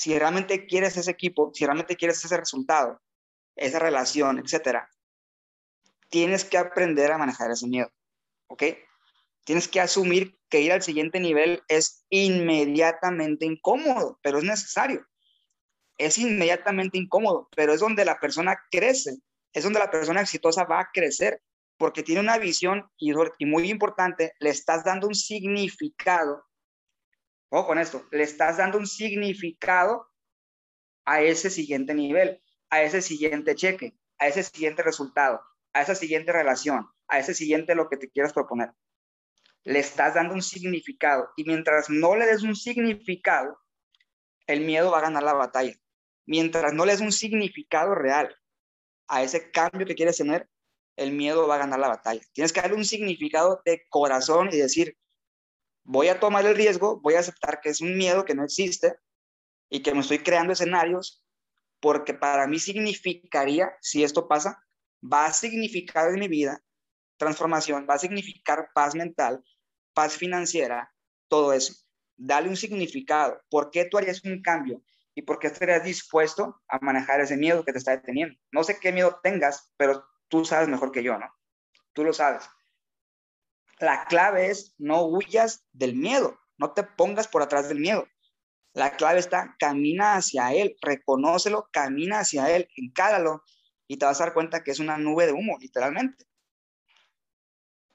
[0.00, 3.02] si realmente quieres ese equipo, si realmente quieres ese resultado,
[3.54, 4.88] esa relación, etcétera,
[6.08, 7.92] tienes que aprender a manejar ese miedo,
[8.48, 8.62] ¿ok?
[9.44, 15.06] Tienes que asumir que ir al siguiente nivel es inmediatamente incómodo, pero es necesario.
[16.00, 19.18] Es inmediatamente incómodo, pero es donde la persona crece,
[19.52, 21.42] es donde la persona exitosa va a crecer,
[21.76, 23.12] porque tiene una visión y,
[23.44, 26.44] muy importante, le estás dando un significado
[27.52, 30.08] Ojo con esto, le estás dando un significado
[31.04, 36.30] a ese siguiente nivel, a ese siguiente cheque, a ese siguiente resultado, a esa siguiente
[36.30, 38.70] relación, a ese siguiente lo que te quieras proponer.
[39.64, 43.58] Le estás dando un significado y mientras no le des un significado,
[44.46, 45.74] el miedo va a ganar la batalla.
[46.30, 48.32] Mientras no le des un significado real
[49.08, 50.48] a ese cambio que quieres tener,
[50.94, 52.20] el miedo va a ganar la batalla.
[52.32, 54.96] Tienes que darle un significado de corazón y decir,
[55.82, 58.94] voy a tomar el riesgo, voy a aceptar que es un miedo que no existe
[59.68, 61.24] y que me estoy creando escenarios
[61.80, 64.62] porque para mí significaría, si esto pasa,
[65.02, 66.62] va a significar en mi vida
[67.16, 69.42] transformación, va a significar paz mental,
[69.94, 70.94] paz financiera,
[71.26, 71.74] todo eso.
[72.16, 73.40] Dale un significado.
[73.50, 74.80] ¿Por qué tú harías un cambio?
[75.20, 78.34] ¿Y por qué estarías dispuesto a manejar ese miedo que te está deteniendo?
[78.52, 81.26] No sé qué miedo tengas, pero tú sabes mejor que yo, ¿no?
[81.92, 82.48] Tú lo sabes.
[83.80, 88.08] La clave es no huyas del miedo, no te pongas por atrás del miedo.
[88.72, 93.44] La clave está, camina hacia él, reconócelo, camina hacia él, encáralo
[93.88, 96.24] y te vas a dar cuenta que es una nube de humo, literalmente.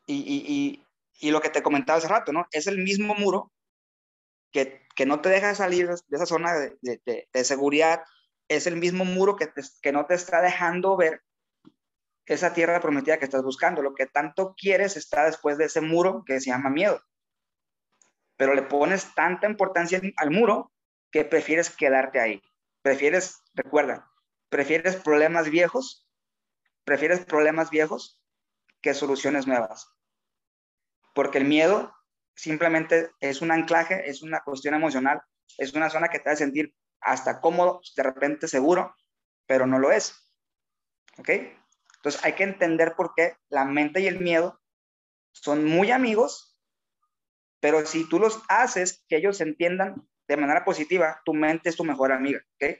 [0.05, 0.79] Y,
[1.23, 2.45] lo que te comentaba hace rato, ¿no?
[2.51, 3.51] Es el mismo muro
[4.51, 8.03] que, no te deja salir de esa zona de, seguridad,
[8.47, 9.49] es el mismo muro que,
[9.81, 11.21] que no te está dejando ver
[12.27, 13.81] esa tierra prometida que estás buscando.
[13.81, 17.01] Lo que tanto quieres está después de ese muro que se llama miedo
[18.37, 20.71] pero le pones tanta importancia al muro
[21.11, 22.41] que prefieres quedarte ahí.
[22.81, 24.11] Prefieres, recuerda,
[24.49, 26.07] prefieres problemas viejos,
[26.83, 28.21] prefieres problemas viejos
[28.81, 29.89] que soluciones nuevas.
[31.13, 31.94] Porque el miedo
[32.35, 35.21] simplemente es un anclaje, es una cuestión emocional,
[35.57, 38.95] es una zona que te hace sentir hasta cómodo, de repente seguro,
[39.47, 40.31] pero no lo es.
[41.17, 41.29] ¿Ok?
[41.97, 44.61] Entonces hay que entender por qué la mente y el miedo
[45.31, 46.55] son muy amigos
[47.65, 51.83] pero si tú los haces que ellos entiendan de manera positiva, tu mente es tu
[51.83, 52.75] mejor amiga, ¿ok?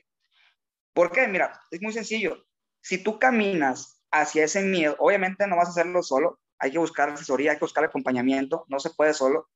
[0.94, 1.28] ¿Por qué?
[1.28, 2.46] Mira, es muy sencillo.
[2.82, 7.10] Si tú caminas hacia ese miedo, obviamente no vas a hacerlo solo, hay que buscar
[7.10, 9.50] asesoría, hay que buscar acompañamiento, no se puede solo.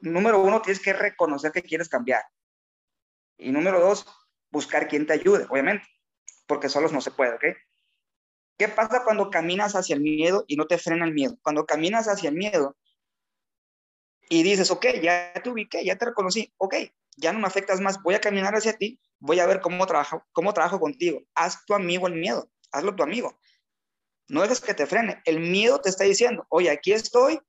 [0.00, 2.22] Número uno, tienes que reconocer que quieres cambiar.
[3.36, 4.06] Y número dos,
[4.50, 5.86] buscar quien te ayude, obviamente,
[6.46, 7.44] porque solos no se puede, ¿ok?
[8.58, 11.38] ¿Qué pasa cuando caminas hacia el miedo y no te frena el miedo?
[11.42, 12.76] Cuando caminas hacia el miedo,
[14.28, 16.74] y dices, ok, ya te ubiqué, ya te reconocí, ok,
[17.16, 20.24] ya no me afectas más, voy a caminar hacia ti, voy a ver cómo trabajo,
[20.32, 21.22] cómo trabajo contigo.
[21.34, 23.38] Haz tu amigo el miedo, hazlo tu amigo.
[24.28, 25.22] No dejes que te frene.
[25.24, 27.40] El miedo te está diciendo, oye, aquí estoy,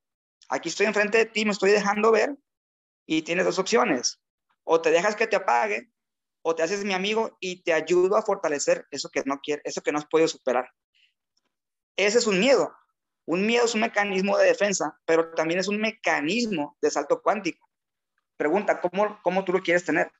[0.48, 2.36] aquí estoy enfrente de ti, me estoy dejando ver
[3.06, 4.20] y tienes dos opciones.
[4.64, 5.92] O te dejas que te apague
[6.42, 9.82] o te haces mi amigo y te ayudo a fortalecer eso que no quiere, eso
[9.82, 10.70] que no has podido superar.
[11.96, 12.74] Ese es un miedo.
[13.26, 17.68] Un miedo es un mecanismo de defensa, pero también es un mecanismo de salto cuántico.
[18.36, 20.10] Pregunta, ¿cómo, cómo tú lo quieres tener?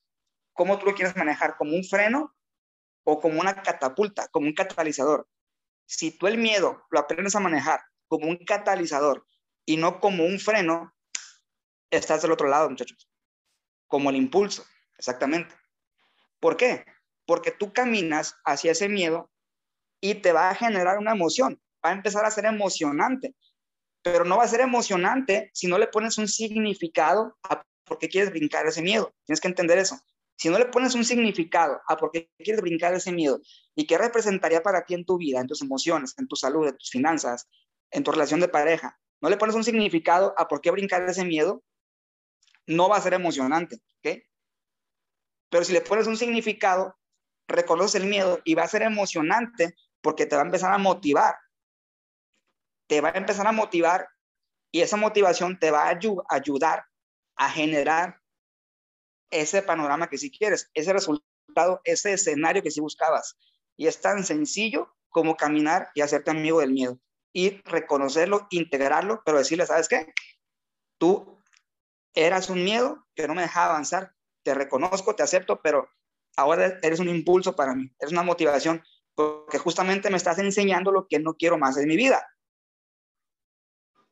[0.53, 1.57] ¿Cómo tú lo quieres manejar?
[1.57, 2.37] ¿Como un freno
[3.05, 5.27] o como una catapulta, como un catalizador?
[5.91, 9.27] Si tú el miedo lo aprendes a manejar como un catalizador
[9.67, 10.95] y no como un freno,
[11.91, 13.09] estás del otro lado, muchachos.
[13.87, 14.65] Como el impulso,
[14.99, 15.55] exactamente.
[16.39, 16.85] ¿Por qué?
[17.27, 19.31] Porque tú caminas hacia ese miedo
[20.01, 23.35] y te va a generar una emoción va a empezar a ser emocionante,
[24.03, 28.09] pero no va a ser emocionante si no le pones un significado a por qué
[28.09, 29.13] quieres brincar ese miedo.
[29.25, 29.99] Tienes que entender eso.
[30.41, 33.43] Si no le pones un significado a por qué quieres brincar ese miedo
[33.75, 36.79] y qué representaría para ti en tu vida, en tus emociones, en tu salud, en
[36.79, 37.47] tus finanzas,
[37.91, 41.27] en tu relación de pareja, no le pones un significado a por qué brincar ese
[41.27, 41.63] miedo,
[42.67, 44.23] no va a ser emocionante, ¿ok?
[45.51, 46.97] Pero si le pones un significado,
[47.47, 51.35] reconoces el miedo y va a ser emocionante porque te va a empezar a motivar
[52.87, 54.09] te va a empezar a motivar
[54.73, 55.97] y esa motivación te va a
[56.29, 56.87] ayudar
[57.37, 58.20] a generar
[59.31, 63.37] ese panorama que si quieres, ese resultado, ese escenario que si buscabas.
[63.77, 66.99] Y es tan sencillo como caminar y hacerte amigo del miedo.
[67.33, 70.13] Y reconocerlo, integrarlo, pero decirle, ¿sabes qué?
[70.99, 71.41] Tú
[72.15, 74.15] eras un miedo que no me dejaba avanzar.
[74.43, 75.89] Te reconozco, te acepto, pero
[76.37, 78.83] ahora eres un impulso para mí, eres una motivación,
[79.15, 82.27] porque justamente me estás enseñando lo que no quiero más en mi vida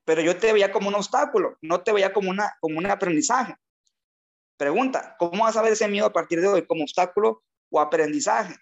[0.09, 3.54] pero yo te veía como un obstáculo, no te veía como, una, como un aprendizaje.
[4.59, 6.67] Pregunta, ¿cómo vas a ver ese miedo a partir de hoy?
[6.67, 8.56] ¿Como obstáculo o aprendizaje?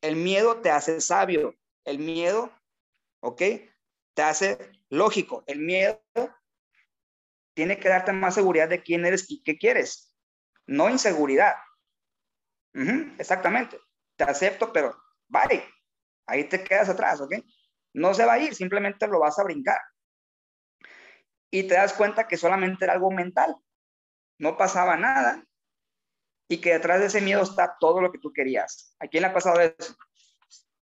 [0.00, 2.52] El miedo te hace sabio, el miedo,
[3.20, 3.42] ¿ok?
[4.14, 6.02] Te hace lógico, el miedo
[7.54, 10.12] tiene que darte más seguridad de quién eres y qué quieres,
[10.66, 11.54] no inseguridad.
[13.18, 13.78] exactamente,
[14.16, 14.94] te acepto, pero
[15.28, 15.64] vale,
[16.26, 17.34] ahí te quedas atrás, ¿ok?
[17.94, 19.78] No se va a ir, simplemente lo vas a brincar
[21.50, 23.56] y te das cuenta que solamente era algo mental,
[24.38, 25.44] no pasaba nada
[26.48, 28.96] y que detrás de ese miedo está todo lo que tú querías.
[28.98, 29.96] ¿A quién le ha pasado eso?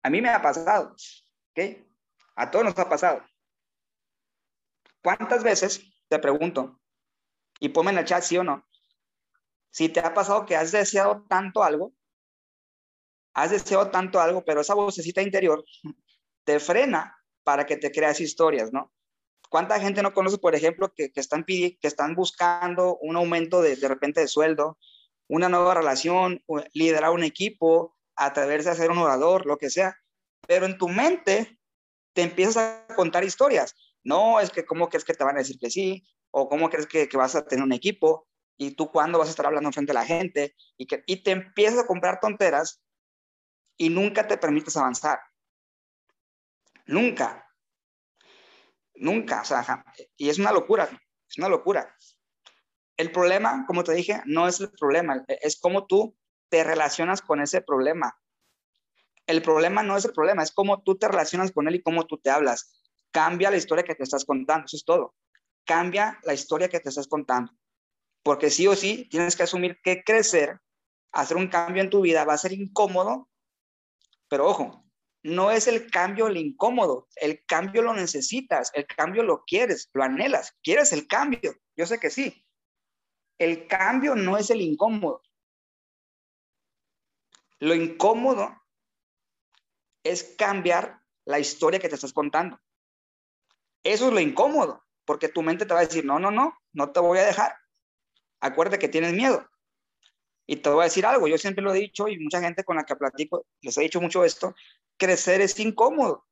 [0.02, 0.96] A mí me ha pasado,
[1.50, 1.84] ¿ok?
[2.36, 3.24] A todos nos ha pasado.
[5.02, 6.80] ¿Cuántas veces, te pregunto,
[7.60, 8.66] y ponme en el chat sí o no,
[9.70, 11.92] si te ha pasado que has deseado tanto algo
[13.34, 15.64] has deseado tanto algo, pero esa vocecita interior
[16.44, 18.92] te frena para que te creas historias, ¿no?
[19.52, 23.86] ¿Cuánta gente no conoce, por ejemplo, que, están, que están buscando un aumento de, de
[23.86, 24.78] repente de sueldo,
[25.28, 26.42] una nueva relación,
[26.72, 29.94] liderar un equipo, atreverse a ser un orador, lo que sea,
[30.48, 31.60] pero en tu mente
[32.14, 33.76] te empiezas a contar historias.
[34.02, 36.86] No, es que cómo crees que te van a decir que sí, o cómo crees
[36.86, 38.26] que, que vas a tener un equipo,
[38.56, 41.32] y tú cuándo vas a estar hablando frente a la gente, y, que, y te
[41.32, 42.80] empiezas a comprar tonteras
[43.76, 45.20] y nunca te permites avanzar.
[46.86, 47.51] Nunca.
[48.94, 49.42] Nunca.
[49.42, 49.84] O sea,
[50.16, 50.88] y es una locura,
[51.28, 51.94] es una locura.
[52.96, 56.16] El problema, como te dije, no es el problema, es cómo tú
[56.48, 58.16] te relacionas con ese problema.
[59.26, 62.06] El problema no es el problema, es cómo tú te relacionas con él y cómo
[62.06, 62.82] tú te hablas.
[63.10, 65.14] Cambia la historia que te estás contando, eso es todo.
[65.64, 67.52] Cambia la historia que te estás contando.
[68.22, 70.60] Porque sí o sí tienes que asumir que crecer,
[71.12, 73.28] hacer un cambio en tu vida va a ser incómodo,
[74.28, 74.84] pero ojo,
[75.22, 80.02] no es el cambio el incómodo, el cambio lo necesitas, el cambio lo quieres, lo
[80.02, 82.44] anhelas, quieres el cambio, yo sé que sí.
[83.38, 85.22] El cambio no es el incómodo.
[87.60, 88.60] Lo incómodo
[90.02, 92.60] es cambiar la historia que te estás contando.
[93.84, 96.90] Eso es lo incómodo, porque tu mente te va a decir, no, no, no, no
[96.90, 97.56] te voy a dejar.
[98.40, 99.48] Acuérdate que tienes miedo.
[100.46, 102.76] Y te voy a decir algo, yo siempre lo he dicho y mucha gente con
[102.76, 104.54] la que platico les he dicho mucho esto,
[104.98, 106.26] crecer es incómodo.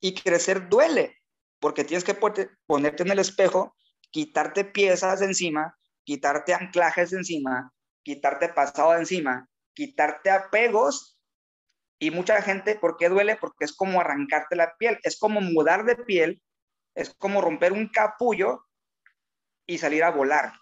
[0.00, 1.16] Y crecer duele,
[1.58, 2.18] porque tienes que
[2.66, 3.76] ponerte en el espejo,
[4.10, 11.18] quitarte piezas de encima, quitarte anclajes de encima, quitarte pasado de encima, quitarte apegos.
[11.98, 13.36] Y mucha gente, ¿por qué duele?
[13.36, 16.42] Porque es como arrancarte la piel, es como mudar de piel,
[16.94, 18.66] es como romper un capullo
[19.66, 20.54] y salir a volar.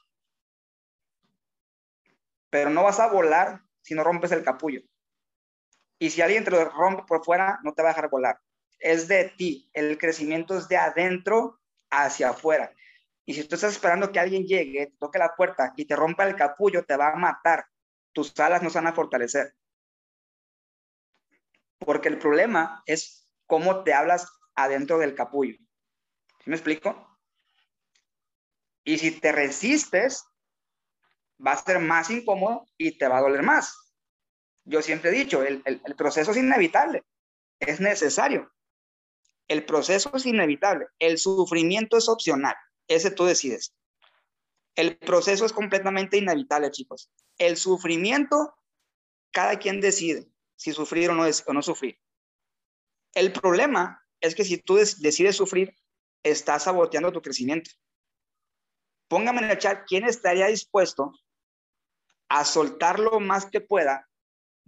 [2.51, 4.83] Pero no vas a volar si no rompes el capullo.
[5.99, 8.41] Y si alguien te lo rompe por fuera, no te va a dejar volar.
[8.79, 9.69] Es de ti.
[9.73, 12.73] El crecimiento es de adentro hacia afuera.
[13.25, 16.37] Y si tú estás esperando que alguien llegue, toque la puerta y te rompa el
[16.37, 17.67] capullo, te va a matar.
[18.13, 19.55] Tus alas no se van a fortalecer.
[21.79, 25.59] Porque el problema es cómo te hablas adentro del capullo.
[26.43, 27.19] ¿Sí me explico?
[28.85, 30.25] Y si te resistes,
[31.45, 33.88] va a ser más incómodo y te va a doler más.
[34.69, 35.63] Yo siempre he dicho, el,
[35.97, 37.03] proceso es inevitable,
[37.59, 38.53] es necesario.
[39.49, 42.55] El proceso es inevitable, el sufrimiento es opcional,
[42.87, 43.75] ese tú decides.
[44.75, 47.11] El proceso es completamente inevitable, chicos.
[47.39, 48.55] El sufrimiento,
[49.33, 51.99] cada quien decide si sufrir o no, o no sufrir.
[53.15, 55.75] El problema es que si tú decides sufrir,
[56.23, 57.71] estás saboteando tu crecimiento.
[59.09, 61.13] Póngame en el chat quién estaría dispuesto
[62.29, 64.08] a soltar lo más que pueda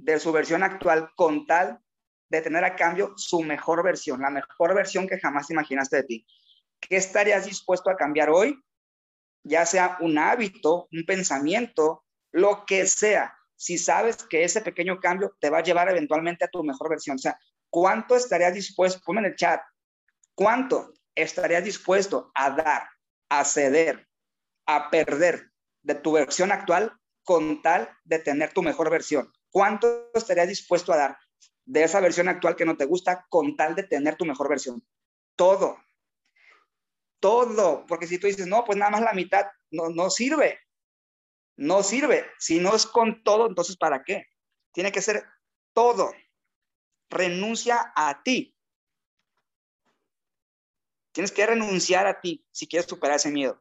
[0.02, 1.80] de su versión actual con tal
[2.30, 6.26] de tener a cambio su mejor versión, la mejor versión que jamás imaginaste de ti.
[6.80, 8.58] ¿Qué estarías dispuesto a cambiar hoy?
[9.42, 13.34] Ya sea un hábito, un pensamiento, lo que sea.
[13.56, 17.16] Si sabes que ese pequeño cambio te va a llevar eventualmente a tu mejor versión.
[17.16, 17.38] O sea,
[17.68, 19.00] ¿cuánto estarías dispuesto?
[19.04, 19.60] Ponme en el chat.
[20.34, 22.88] ¿Cuánto estarías dispuesto a dar,
[23.28, 24.08] a ceder,
[24.66, 25.50] a perder
[25.82, 26.92] de tu versión actual
[27.24, 29.30] con tal de tener tu mejor versión?
[29.50, 31.18] ¿Cuánto estarías dispuesto a dar
[31.64, 34.84] de esa versión actual que no te gusta con tal de tener tu mejor versión?
[35.36, 35.76] Todo.
[37.20, 37.84] Todo.
[37.86, 40.60] Porque si tú dices, no, pues nada más la mitad, no, no sirve.
[41.56, 42.26] No sirve.
[42.38, 44.26] Si no es con todo, entonces ¿para qué?
[44.72, 45.24] Tiene que ser
[45.72, 46.12] todo.
[47.10, 48.56] Renuncia a ti.
[51.12, 53.60] Tienes que renunciar a ti si quieres superar ese miedo.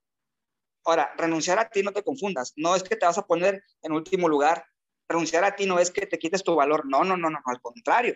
[0.85, 2.53] Ahora, renunciar a ti no te confundas.
[2.55, 4.65] No es que te vas a poner en último lugar
[5.09, 7.61] renunciar a ti no es que te quites tu valor, no, no, no, no, al
[7.61, 8.15] contrario.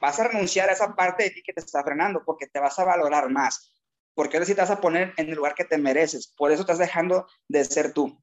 [0.00, 2.78] Vas a renunciar a esa parte de ti que te está frenando porque te vas
[2.78, 3.72] a valorar más,
[4.14, 6.62] porque ahora sí te vas a poner en el lugar que te mereces, por eso
[6.62, 8.20] estás dejando de ser tú.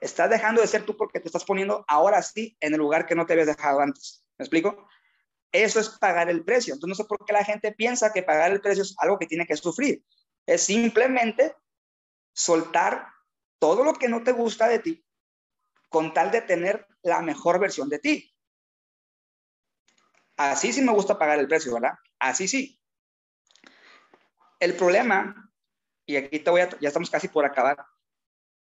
[0.00, 3.16] Estás dejando de ser tú porque te estás poniendo ahora sí en el lugar que
[3.16, 4.24] no te habías dejado antes.
[4.38, 4.88] ¿Me explico?
[5.50, 6.74] Eso es pagar el precio.
[6.74, 9.26] Entonces no sé por qué la gente piensa que pagar el precio es algo que
[9.26, 10.04] tiene que sufrir.
[10.46, 11.56] Es simplemente
[12.32, 13.08] soltar
[13.58, 15.07] todo lo que no te gusta de ti
[15.88, 18.34] con tal de tener la mejor versión de ti.
[20.36, 21.94] Así sí me gusta pagar el precio, ¿verdad?
[22.18, 22.80] Así sí.
[24.60, 25.52] El problema,
[26.06, 27.84] y aquí te voy a, ya estamos casi por acabar,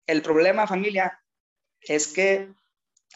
[0.07, 1.21] el problema familia
[1.81, 2.53] es que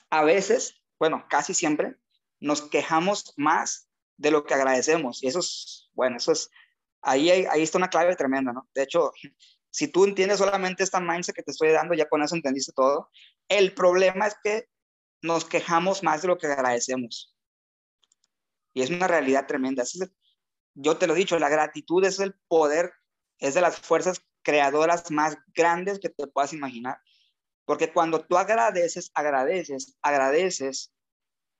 [0.09, 1.95] a veces, bueno, casi siempre,
[2.39, 5.23] nos quejamos más de lo que agradecemos.
[5.23, 6.49] Y eso es, bueno, eso es,
[7.01, 8.67] ahí, ahí está una clave tremenda, ¿no?
[8.73, 9.11] De hecho,
[9.71, 13.09] si tú entiendes solamente esta mindset que te estoy dando, ya con eso entendiste todo.
[13.49, 14.69] El problema es que
[15.21, 17.35] nos quejamos más de lo que agradecemos.
[18.73, 19.83] Y es una realidad tremenda.
[20.75, 22.93] Yo te lo he dicho, la gratitud es el poder,
[23.39, 27.01] es de las fuerzas creadoras más grandes que te puedas imaginar.
[27.65, 30.93] Porque cuando tú agradeces, agradeces, agradeces,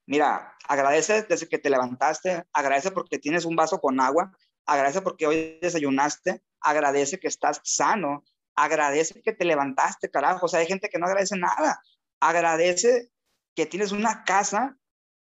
[0.06, 4.32] mira, agradece desde que te levantaste, agradece porque tienes un vaso con agua,
[4.66, 8.24] agradece porque hoy desayunaste, agradece que estás sano,
[8.60, 10.46] agradece que te levantaste, carajo.
[10.46, 11.82] O sea, hay gente que no agradece nada.
[12.20, 13.10] Agradece
[13.56, 14.78] que tienes una casa,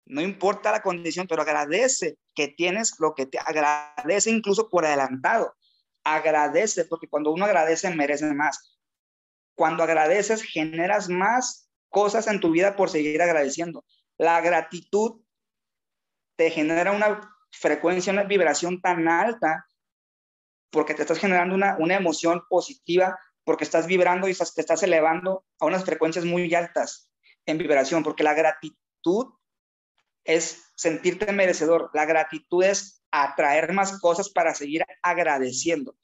[0.05, 5.55] no importa la condición, pero agradece que tienes lo que te agradece incluso por adelantado.
[6.03, 8.79] Agradece, porque cuando uno agradece, merece más.
[9.55, 13.85] Cuando agradeces, generas más cosas en tu vida por seguir agradeciendo.
[14.17, 15.21] La gratitud
[16.37, 19.67] te genera una frecuencia, una vibración tan alta
[20.71, 25.45] porque te estás generando una, una emoción positiva, porque estás vibrando y te estás elevando
[25.59, 27.11] a unas frecuencias muy altas
[27.45, 29.33] en vibración, porque la gratitud
[30.23, 35.95] es sentirte merecedor, la gratitud es atraer más cosas para seguir agradeciendo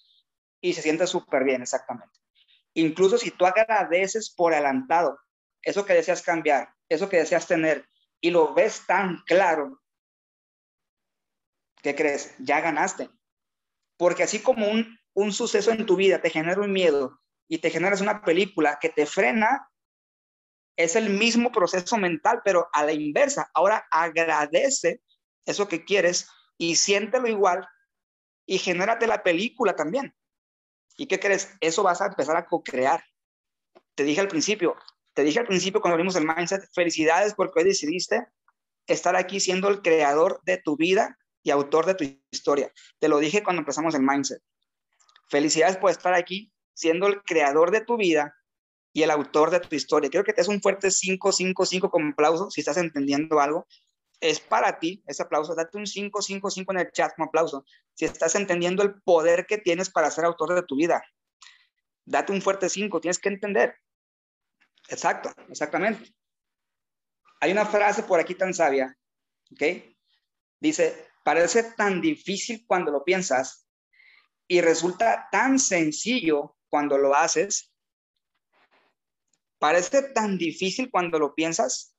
[0.62, 2.20] y se siente súper bien, exactamente.
[2.74, 5.20] Incluso si tú agradeces por adelantado,
[5.62, 7.88] eso que deseas cambiar, eso que deseas tener,
[8.22, 9.82] y lo ves tan claro,
[11.82, 12.36] ¿qué crees?
[12.40, 13.10] Ya ganaste.
[13.98, 17.70] Porque así como un, un suceso en tu vida te genera un miedo y te
[17.70, 19.70] generas una película que te frena,
[20.78, 23.50] es el mismo proceso mental, pero a la inversa.
[23.54, 25.02] Ahora agradece
[25.46, 27.68] eso que quieres y siéntelo igual
[28.46, 30.16] y genérate la película también.
[30.98, 31.50] ¿Y qué crees?
[31.62, 33.04] Eso vas a empezar a co-crear.
[33.96, 34.76] Te dije al principio,
[35.14, 38.28] te dije al principio cuando vimos el mindset, felicidades porque hoy decidiste
[38.86, 41.18] estar aquí siendo el creador de tu vida
[41.48, 42.74] y autor de tu historia.
[43.00, 44.44] Te lo dije cuando empezamos el mindset.
[45.30, 48.36] Felicidades por estar aquí siendo el creador de tu vida
[48.92, 50.10] y el autor de tu historia.
[50.10, 53.66] Creo que te es un fuerte 555 con aplauso si estás entendiendo algo.
[54.20, 55.56] Es para ti ese aplauso.
[55.56, 59.90] Date un 555 en el chat como aplauso si estás entendiendo el poder que tienes
[59.90, 61.02] para ser autor de tu vida.
[62.04, 63.00] Date un fuerte 5.
[63.00, 63.76] Tienes que entender
[64.90, 66.14] Exacto, exactamente.
[67.40, 68.98] Hay una frase por aquí tan sabia,
[69.52, 69.64] ¿ok?
[70.60, 73.68] Dice, parece tan difícil cuando lo piensas
[74.48, 77.74] y resulta tan sencillo cuando lo haces.
[79.60, 81.94] Parece tan difícil cuando lo piensas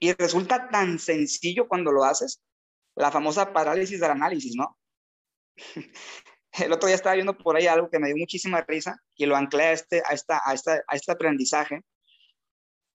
[0.00, 2.40] y resulta tan sencillo cuando lo haces.
[2.94, 4.78] La famosa parálisis del análisis, ¿no?
[6.64, 9.36] el otro día estaba viendo por ahí algo que me dio muchísima risa y lo
[9.36, 11.84] anclé a este, a esta, a esta, a este aprendizaje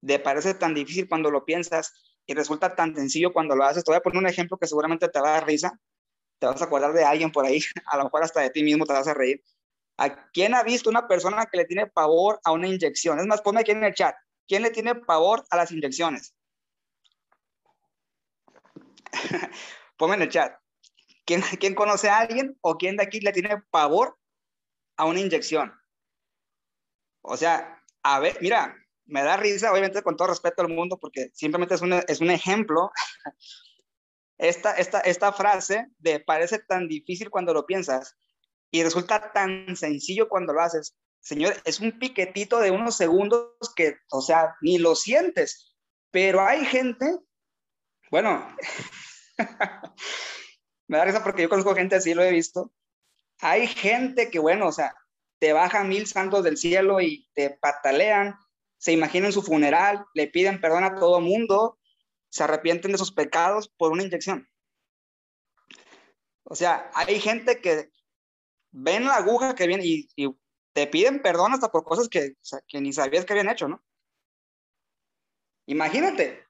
[0.03, 3.85] de parece tan difícil cuando lo piensas y resulta tan sencillo cuando lo haces.
[3.85, 5.79] Te voy a poner un ejemplo que seguramente te va a dar risa.
[6.39, 8.87] Te vas a acordar de alguien por ahí, a lo mejor hasta de ti mismo
[8.87, 9.43] te vas a reír.
[9.97, 13.21] ¿A quién ha visto una persona que le tiene pavor a una inyección?
[13.21, 14.17] Es más, ponme aquí en el chat.
[14.49, 16.35] ¿Quién le tiene pavor a las inyecciones?
[19.97, 20.59] ponme en el chat.
[21.25, 24.19] ¿Quién, ¿Quién conoce a alguien o quién de aquí le tiene pavor
[24.97, 25.73] a una inyección?
[27.23, 28.77] O sea, a ver, mira,
[29.07, 32.31] me da risa, obviamente con todo respeto al mundo, porque simplemente es un, es un
[32.31, 32.91] ejemplo.
[34.37, 38.17] Esta, esta, esta frase de parece tan difícil cuando lo piensas
[38.73, 40.97] y resulta tan sencillo cuando lo haces.
[41.21, 45.77] Señor, es un piquetito de unos segundos que, o sea, ni lo sientes.
[46.11, 47.07] Pero hay gente,
[48.11, 48.45] bueno,
[50.89, 52.73] me da risa porque yo conozco gente así, lo he visto.
[53.41, 54.97] Hay gente que, bueno, o sea,
[55.39, 58.35] te bajan mil santos del cielo y te patalean,
[58.79, 61.79] se imaginan su funeral, le piden perdón a todo mundo,
[62.29, 64.49] se arrepienten de sus pecados por una inyección.
[66.45, 67.91] O sea, hay gente que
[68.71, 70.09] ven la aguja que viene y,
[70.73, 72.35] te piden perdón hasta por cosas que,
[72.67, 73.85] que ni sabías que habían hecho, ¿no?
[75.67, 76.45] Imagínate,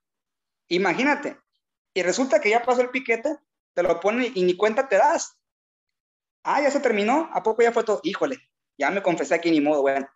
[0.68, 1.38] imagínate.
[1.92, 3.38] Y resulta que ya pasó el piquete
[3.74, 5.38] te lo pone y ni cuenta te das.
[6.42, 8.00] Ah, ya se terminó, ¿a poco ya fue todo?
[8.02, 8.38] Híjole,
[8.78, 10.08] ya me confesé aquí ni modo, bueno.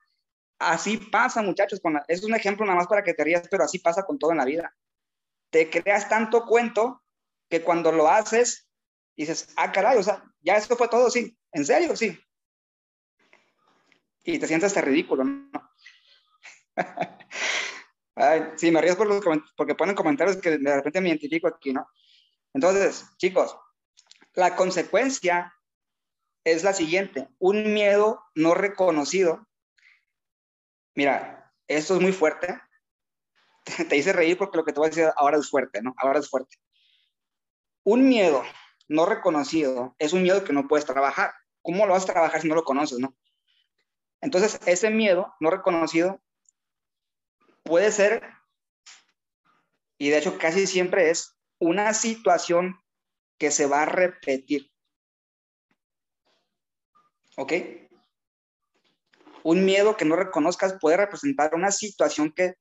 [0.58, 3.78] Así pasa, muchachos, con es un ejemplo nada más para que te rías, pero así
[3.78, 4.74] pasa con todo en la vida.
[5.50, 7.02] Te creas tanto cuento
[7.48, 8.68] que cuando lo haces,
[9.16, 12.18] dices, ah, caray, o sea, ya esto fue todo, sí, en serio, sí.
[14.24, 15.50] Y te sientes hasta ridículo, ¿no?
[18.14, 19.08] Ay, sí, me ríes por
[19.56, 21.88] porque ponen comentarios que de repente me identifico aquí, ¿no?
[22.52, 23.56] Entonces, chicos,
[24.34, 25.54] la consecuencia
[26.44, 29.47] es la siguiente, un miedo no reconocido.
[30.98, 32.60] Mira, esto es muy fuerte.
[33.88, 35.94] Te hice reír porque lo que te voy a decir ahora es fuerte, ¿no?
[35.96, 36.56] Ahora es fuerte.
[37.84, 38.42] Un miedo
[38.88, 41.34] no reconocido es un miedo que no puedes trabajar.
[41.62, 43.16] ¿Cómo lo vas a trabajar si no lo conoces, no?
[44.20, 46.20] Entonces, ese miedo no reconocido
[47.62, 48.34] puede ser
[49.98, 52.74] Y de hecho casi siempre es una situación
[53.38, 54.68] que se va a repetir.
[57.36, 57.52] ¿Ok?
[59.42, 62.54] Un miedo que no reconozcas puede representar una situación que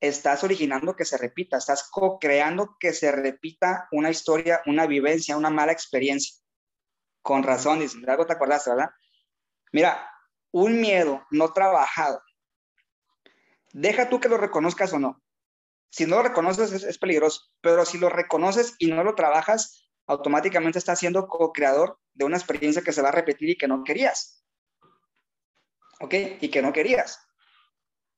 [0.00, 5.50] estás originando que se repita, estás co-creando que se repita una historia, una vivencia, una
[5.50, 6.36] mala experiencia.
[7.22, 8.90] Con razón, dice, algo te acordaste, ¿verdad?
[9.72, 10.10] Mira,
[10.50, 12.22] un miedo no trabajado,
[13.72, 15.20] deja tú que lo reconozcas o no.
[15.90, 20.78] Si no lo reconoces es, peligroso, pero si lo reconoces y no lo trabajas, automáticamente
[20.78, 24.43] estás siendo co-creador de una experiencia que se va a repetir y que no querías.
[26.00, 26.14] ¿Ok?
[26.40, 27.26] Y que no querías.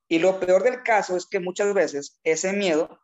[0.09, 3.01] Y lo peor del caso es que muchas veces ese miedo,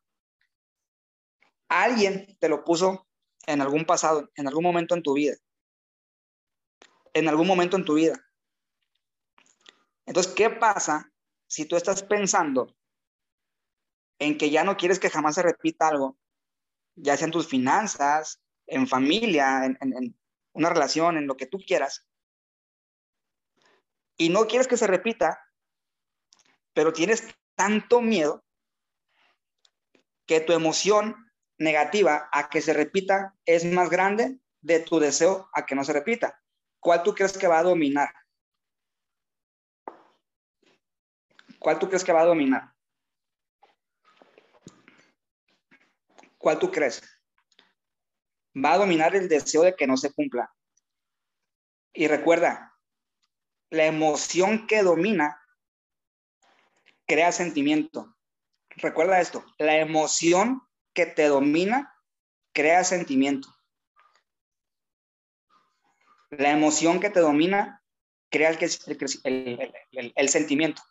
[1.68, 3.08] alguien te lo puso
[3.46, 5.36] en algún pasado, en algún momento en tu vida.
[7.12, 8.24] En algún momento en tu vida.
[10.06, 11.12] Entonces, ¿qué pasa
[11.46, 12.76] si tú estás pensando
[14.18, 16.16] en que ya no quieres que jamás se repita algo,
[16.94, 20.18] ya sea en tus finanzas, en familia, en, en
[20.52, 22.06] una relación, en lo que tú quieras,
[24.22, 25.44] y no quieres que se repita,
[26.74, 28.44] pero tienes tanto miedo
[30.26, 31.16] que tu emoción
[31.58, 35.92] negativa a que se repita es más grande de tu deseo a que no se
[35.92, 36.40] repita.
[36.78, 38.14] ¿Cuál tú crees que va a dominar?
[41.58, 42.72] ¿Cuál tú crees que va a dominar?
[46.38, 47.02] ¿Cuál tú crees?
[48.54, 50.54] Va a dominar el deseo de que no se cumpla.
[51.92, 52.71] Y recuerda,
[53.72, 55.40] la emoción que domina
[57.06, 58.14] crea sentimiento.
[58.68, 60.62] Recuerda esto, la emoción
[60.92, 61.94] que te domina
[62.52, 63.48] crea sentimiento.
[66.28, 67.82] La emoción que te domina
[68.28, 70.82] crea el, sentimiento.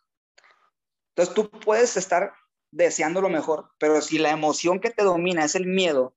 [1.10, 2.34] Entonces tú puedes estar
[2.72, 6.16] deseando lo mejor, pero si la emoción que te domina es el miedo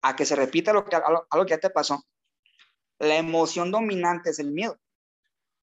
[0.00, 2.02] a que se repita lo que, a lo que ya te pasó,
[2.98, 4.80] la emoción dominante es el miedo,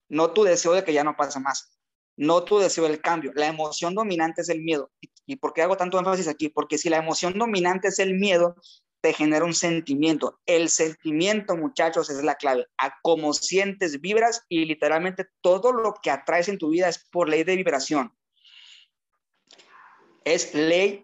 [0.10, 1.76] no tu deseo de que ya no pase más
[2.18, 3.32] no tu deseo del cambio.
[3.36, 4.92] La emoción dominante es el miedo.
[5.26, 6.50] ¿Y, por qué hago tanto énfasis aquí?
[6.50, 8.56] Porque si la emoción dominante es el miedo,
[9.02, 10.40] te genera un sentimiento.
[10.46, 12.68] El sentimiento, muchachos, es la clave.
[12.78, 17.30] A cómo sientes, vibras y literalmente todo lo que atraes en tu vida es por
[17.30, 18.16] ley de vibración.
[20.24, 21.04] Es ley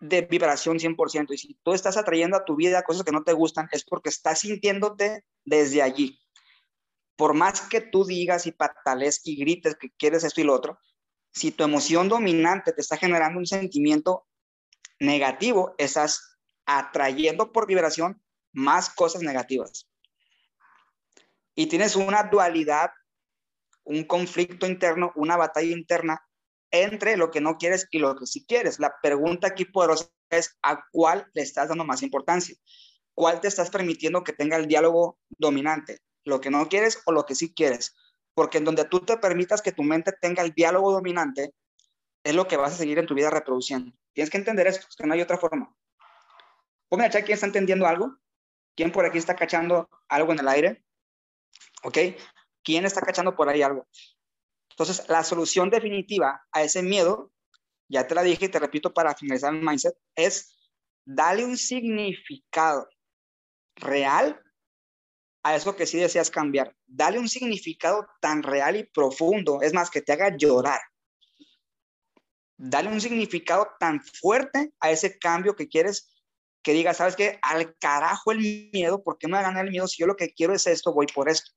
[0.00, 1.32] de vibración 100%.
[1.34, 4.08] Y si tú estás atrayendo a tu vida cosas que no te gustan, es porque
[4.08, 6.18] estás sintiéndote desde allí
[7.16, 10.78] por más que tú digas y patales y grites que quieres esto y lo otro,
[11.32, 14.26] si tu emoción dominante te está generando un sentimiento
[14.98, 19.88] negativo, estás atrayendo por vibración más cosas negativas.
[21.54, 22.90] Y tienes una dualidad,
[23.84, 26.20] un conflicto interno, una batalla interna
[26.70, 28.78] entre lo que no quieres y lo que sí quieres.
[28.78, 32.56] La pregunta aquí poderosa es a cuál le estás dando más importancia.
[33.14, 36.00] ¿Cuál te estás permitiendo que tenga el diálogo dominante?
[36.26, 37.94] Lo que no quieres o lo que sí quieres.
[38.34, 41.54] Porque en donde tú te permitas que tu mente tenga el diálogo dominante,
[42.22, 43.92] es lo que vas a seguir en tu vida reproduciendo.
[44.12, 45.74] Tienes que entender esto, que no hay otra forma.
[46.88, 48.18] Ponme a quién está entendiendo algo.
[48.76, 50.84] ¿Quién por aquí está cachando algo en el aire?
[51.82, 51.98] ¿Ok?
[52.62, 53.86] ¿Quién está cachando por ahí algo?
[54.70, 57.32] Entonces, la solución definitiva a ese miedo,
[57.88, 60.58] ya te la dije y te repito para finalizar el mindset, es
[61.06, 62.88] darle un significado
[63.76, 64.42] real
[65.46, 66.74] a eso que sí deseas cambiar.
[66.86, 70.80] Dale un significado tan real y profundo, es más, que te haga llorar.
[72.56, 76.12] Dale un significado tan fuerte a ese cambio que quieres
[76.64, 77.38] que diga, ¿sabes qué?
[77.42, 78.38] Al carajo el
[78.72, 80.66] miedo, ¿por qué me va a ganar el miedo si yo lo que quiero es
[80.66, 81.52] esto, voy por esto?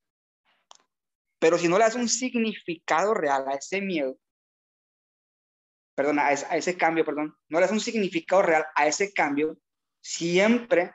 [1.40, 4.20] Pero si no le das un significado real a ese miedo,
[5.96, 9.58] perdón, a ese, cambio, perdón, no le das un significado real a ese cambio,
[10.00, 10.94] siempre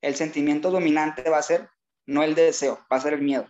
[0.00, 1.70] el sentimiento dominante va a ser
[2.06, 3.46] no el deseo, va a ser el miedo.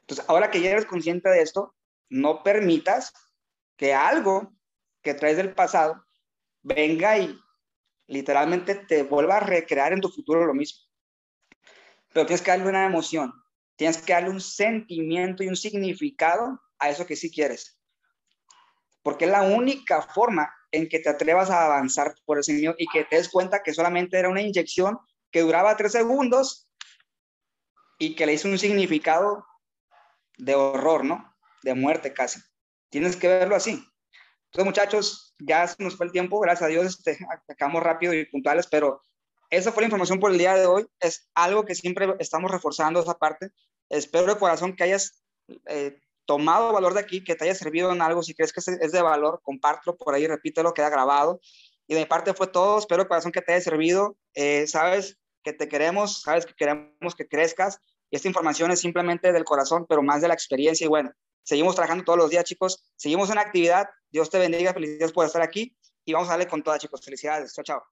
[0.00, 1.74] Entonces, ahora que ya eres consciente de esto,
[2.10, 3.12] no permitas
[3.76, 4.52] que algo
[5.02, 6.04] que traes del pasado
[6.62, 7.38] venga y
[8.06, 10.82] literalmente te vuelva a recrear en tu futuro lo mismo.
[12.12, 13.32] Pero tienes que darle una emoción,
[13.76, 17.80] tienes que darle un sentimiento y un significado a eso que sí quieres.
[19.02, 22.86] Porque es la única forma en que te atrevas a avanzar por ese miedo y
[22.86, 24.98] que te des cuenta que solamente era una inyección
[25.34, 26.70] que duraba tres segundos
[27.98, 29.44] y que le hizo un significado
[30.38, 31.34] de horror, ¿no?
[31.64, 32.38] De muerte casi.
[32.88, 33.84] Tienes que verlo así.
[34.44, 37.18] Entonces, muchachos, ya se nos fue el tiempo, gracias a Dios, este,
[37.48, 39.02] acabamos rápido y puntuales, pero
[39.50, 40.86] esa fue la información por el día de hoy.
[41.00, 43.50] Es algo que siempre estamos reforzando esa parte.
[43.88, 45.24] Espero de corazón que hayas
[45.66, 48.22] eh, tomado valor de aquí, que te haya servido en algo.
[48.22, 51.40] Si crees que es de valor, compártelo por ahí, repítelo, queda grabado.
[51.88, 52.78] Y de mi parte fue todo.
[52.78, 54.16] Espero, corazón, que te haya servido.
[54.34, 57.78] Eh, sabes que te queremos, sabes que queremos que crezcas.
[58.10, 60.84] Y esta información es simplemente del corazón, pero más de la experiencia.
[60.84, 62.90] Y bueno, seguimos trabajando todos los días, chicos.
[62.96, 63.88] Seguimos en actividad.
[64.10, 64.72] Dios te bendiga.
[64.72, 65.76] Felicidades por estar aquí.
[66.04, 67.04] Y vamos a darle con todas, chicos.
[67.04, 67.54] Felicidades.
[67.54, 67.84] Chao, chao.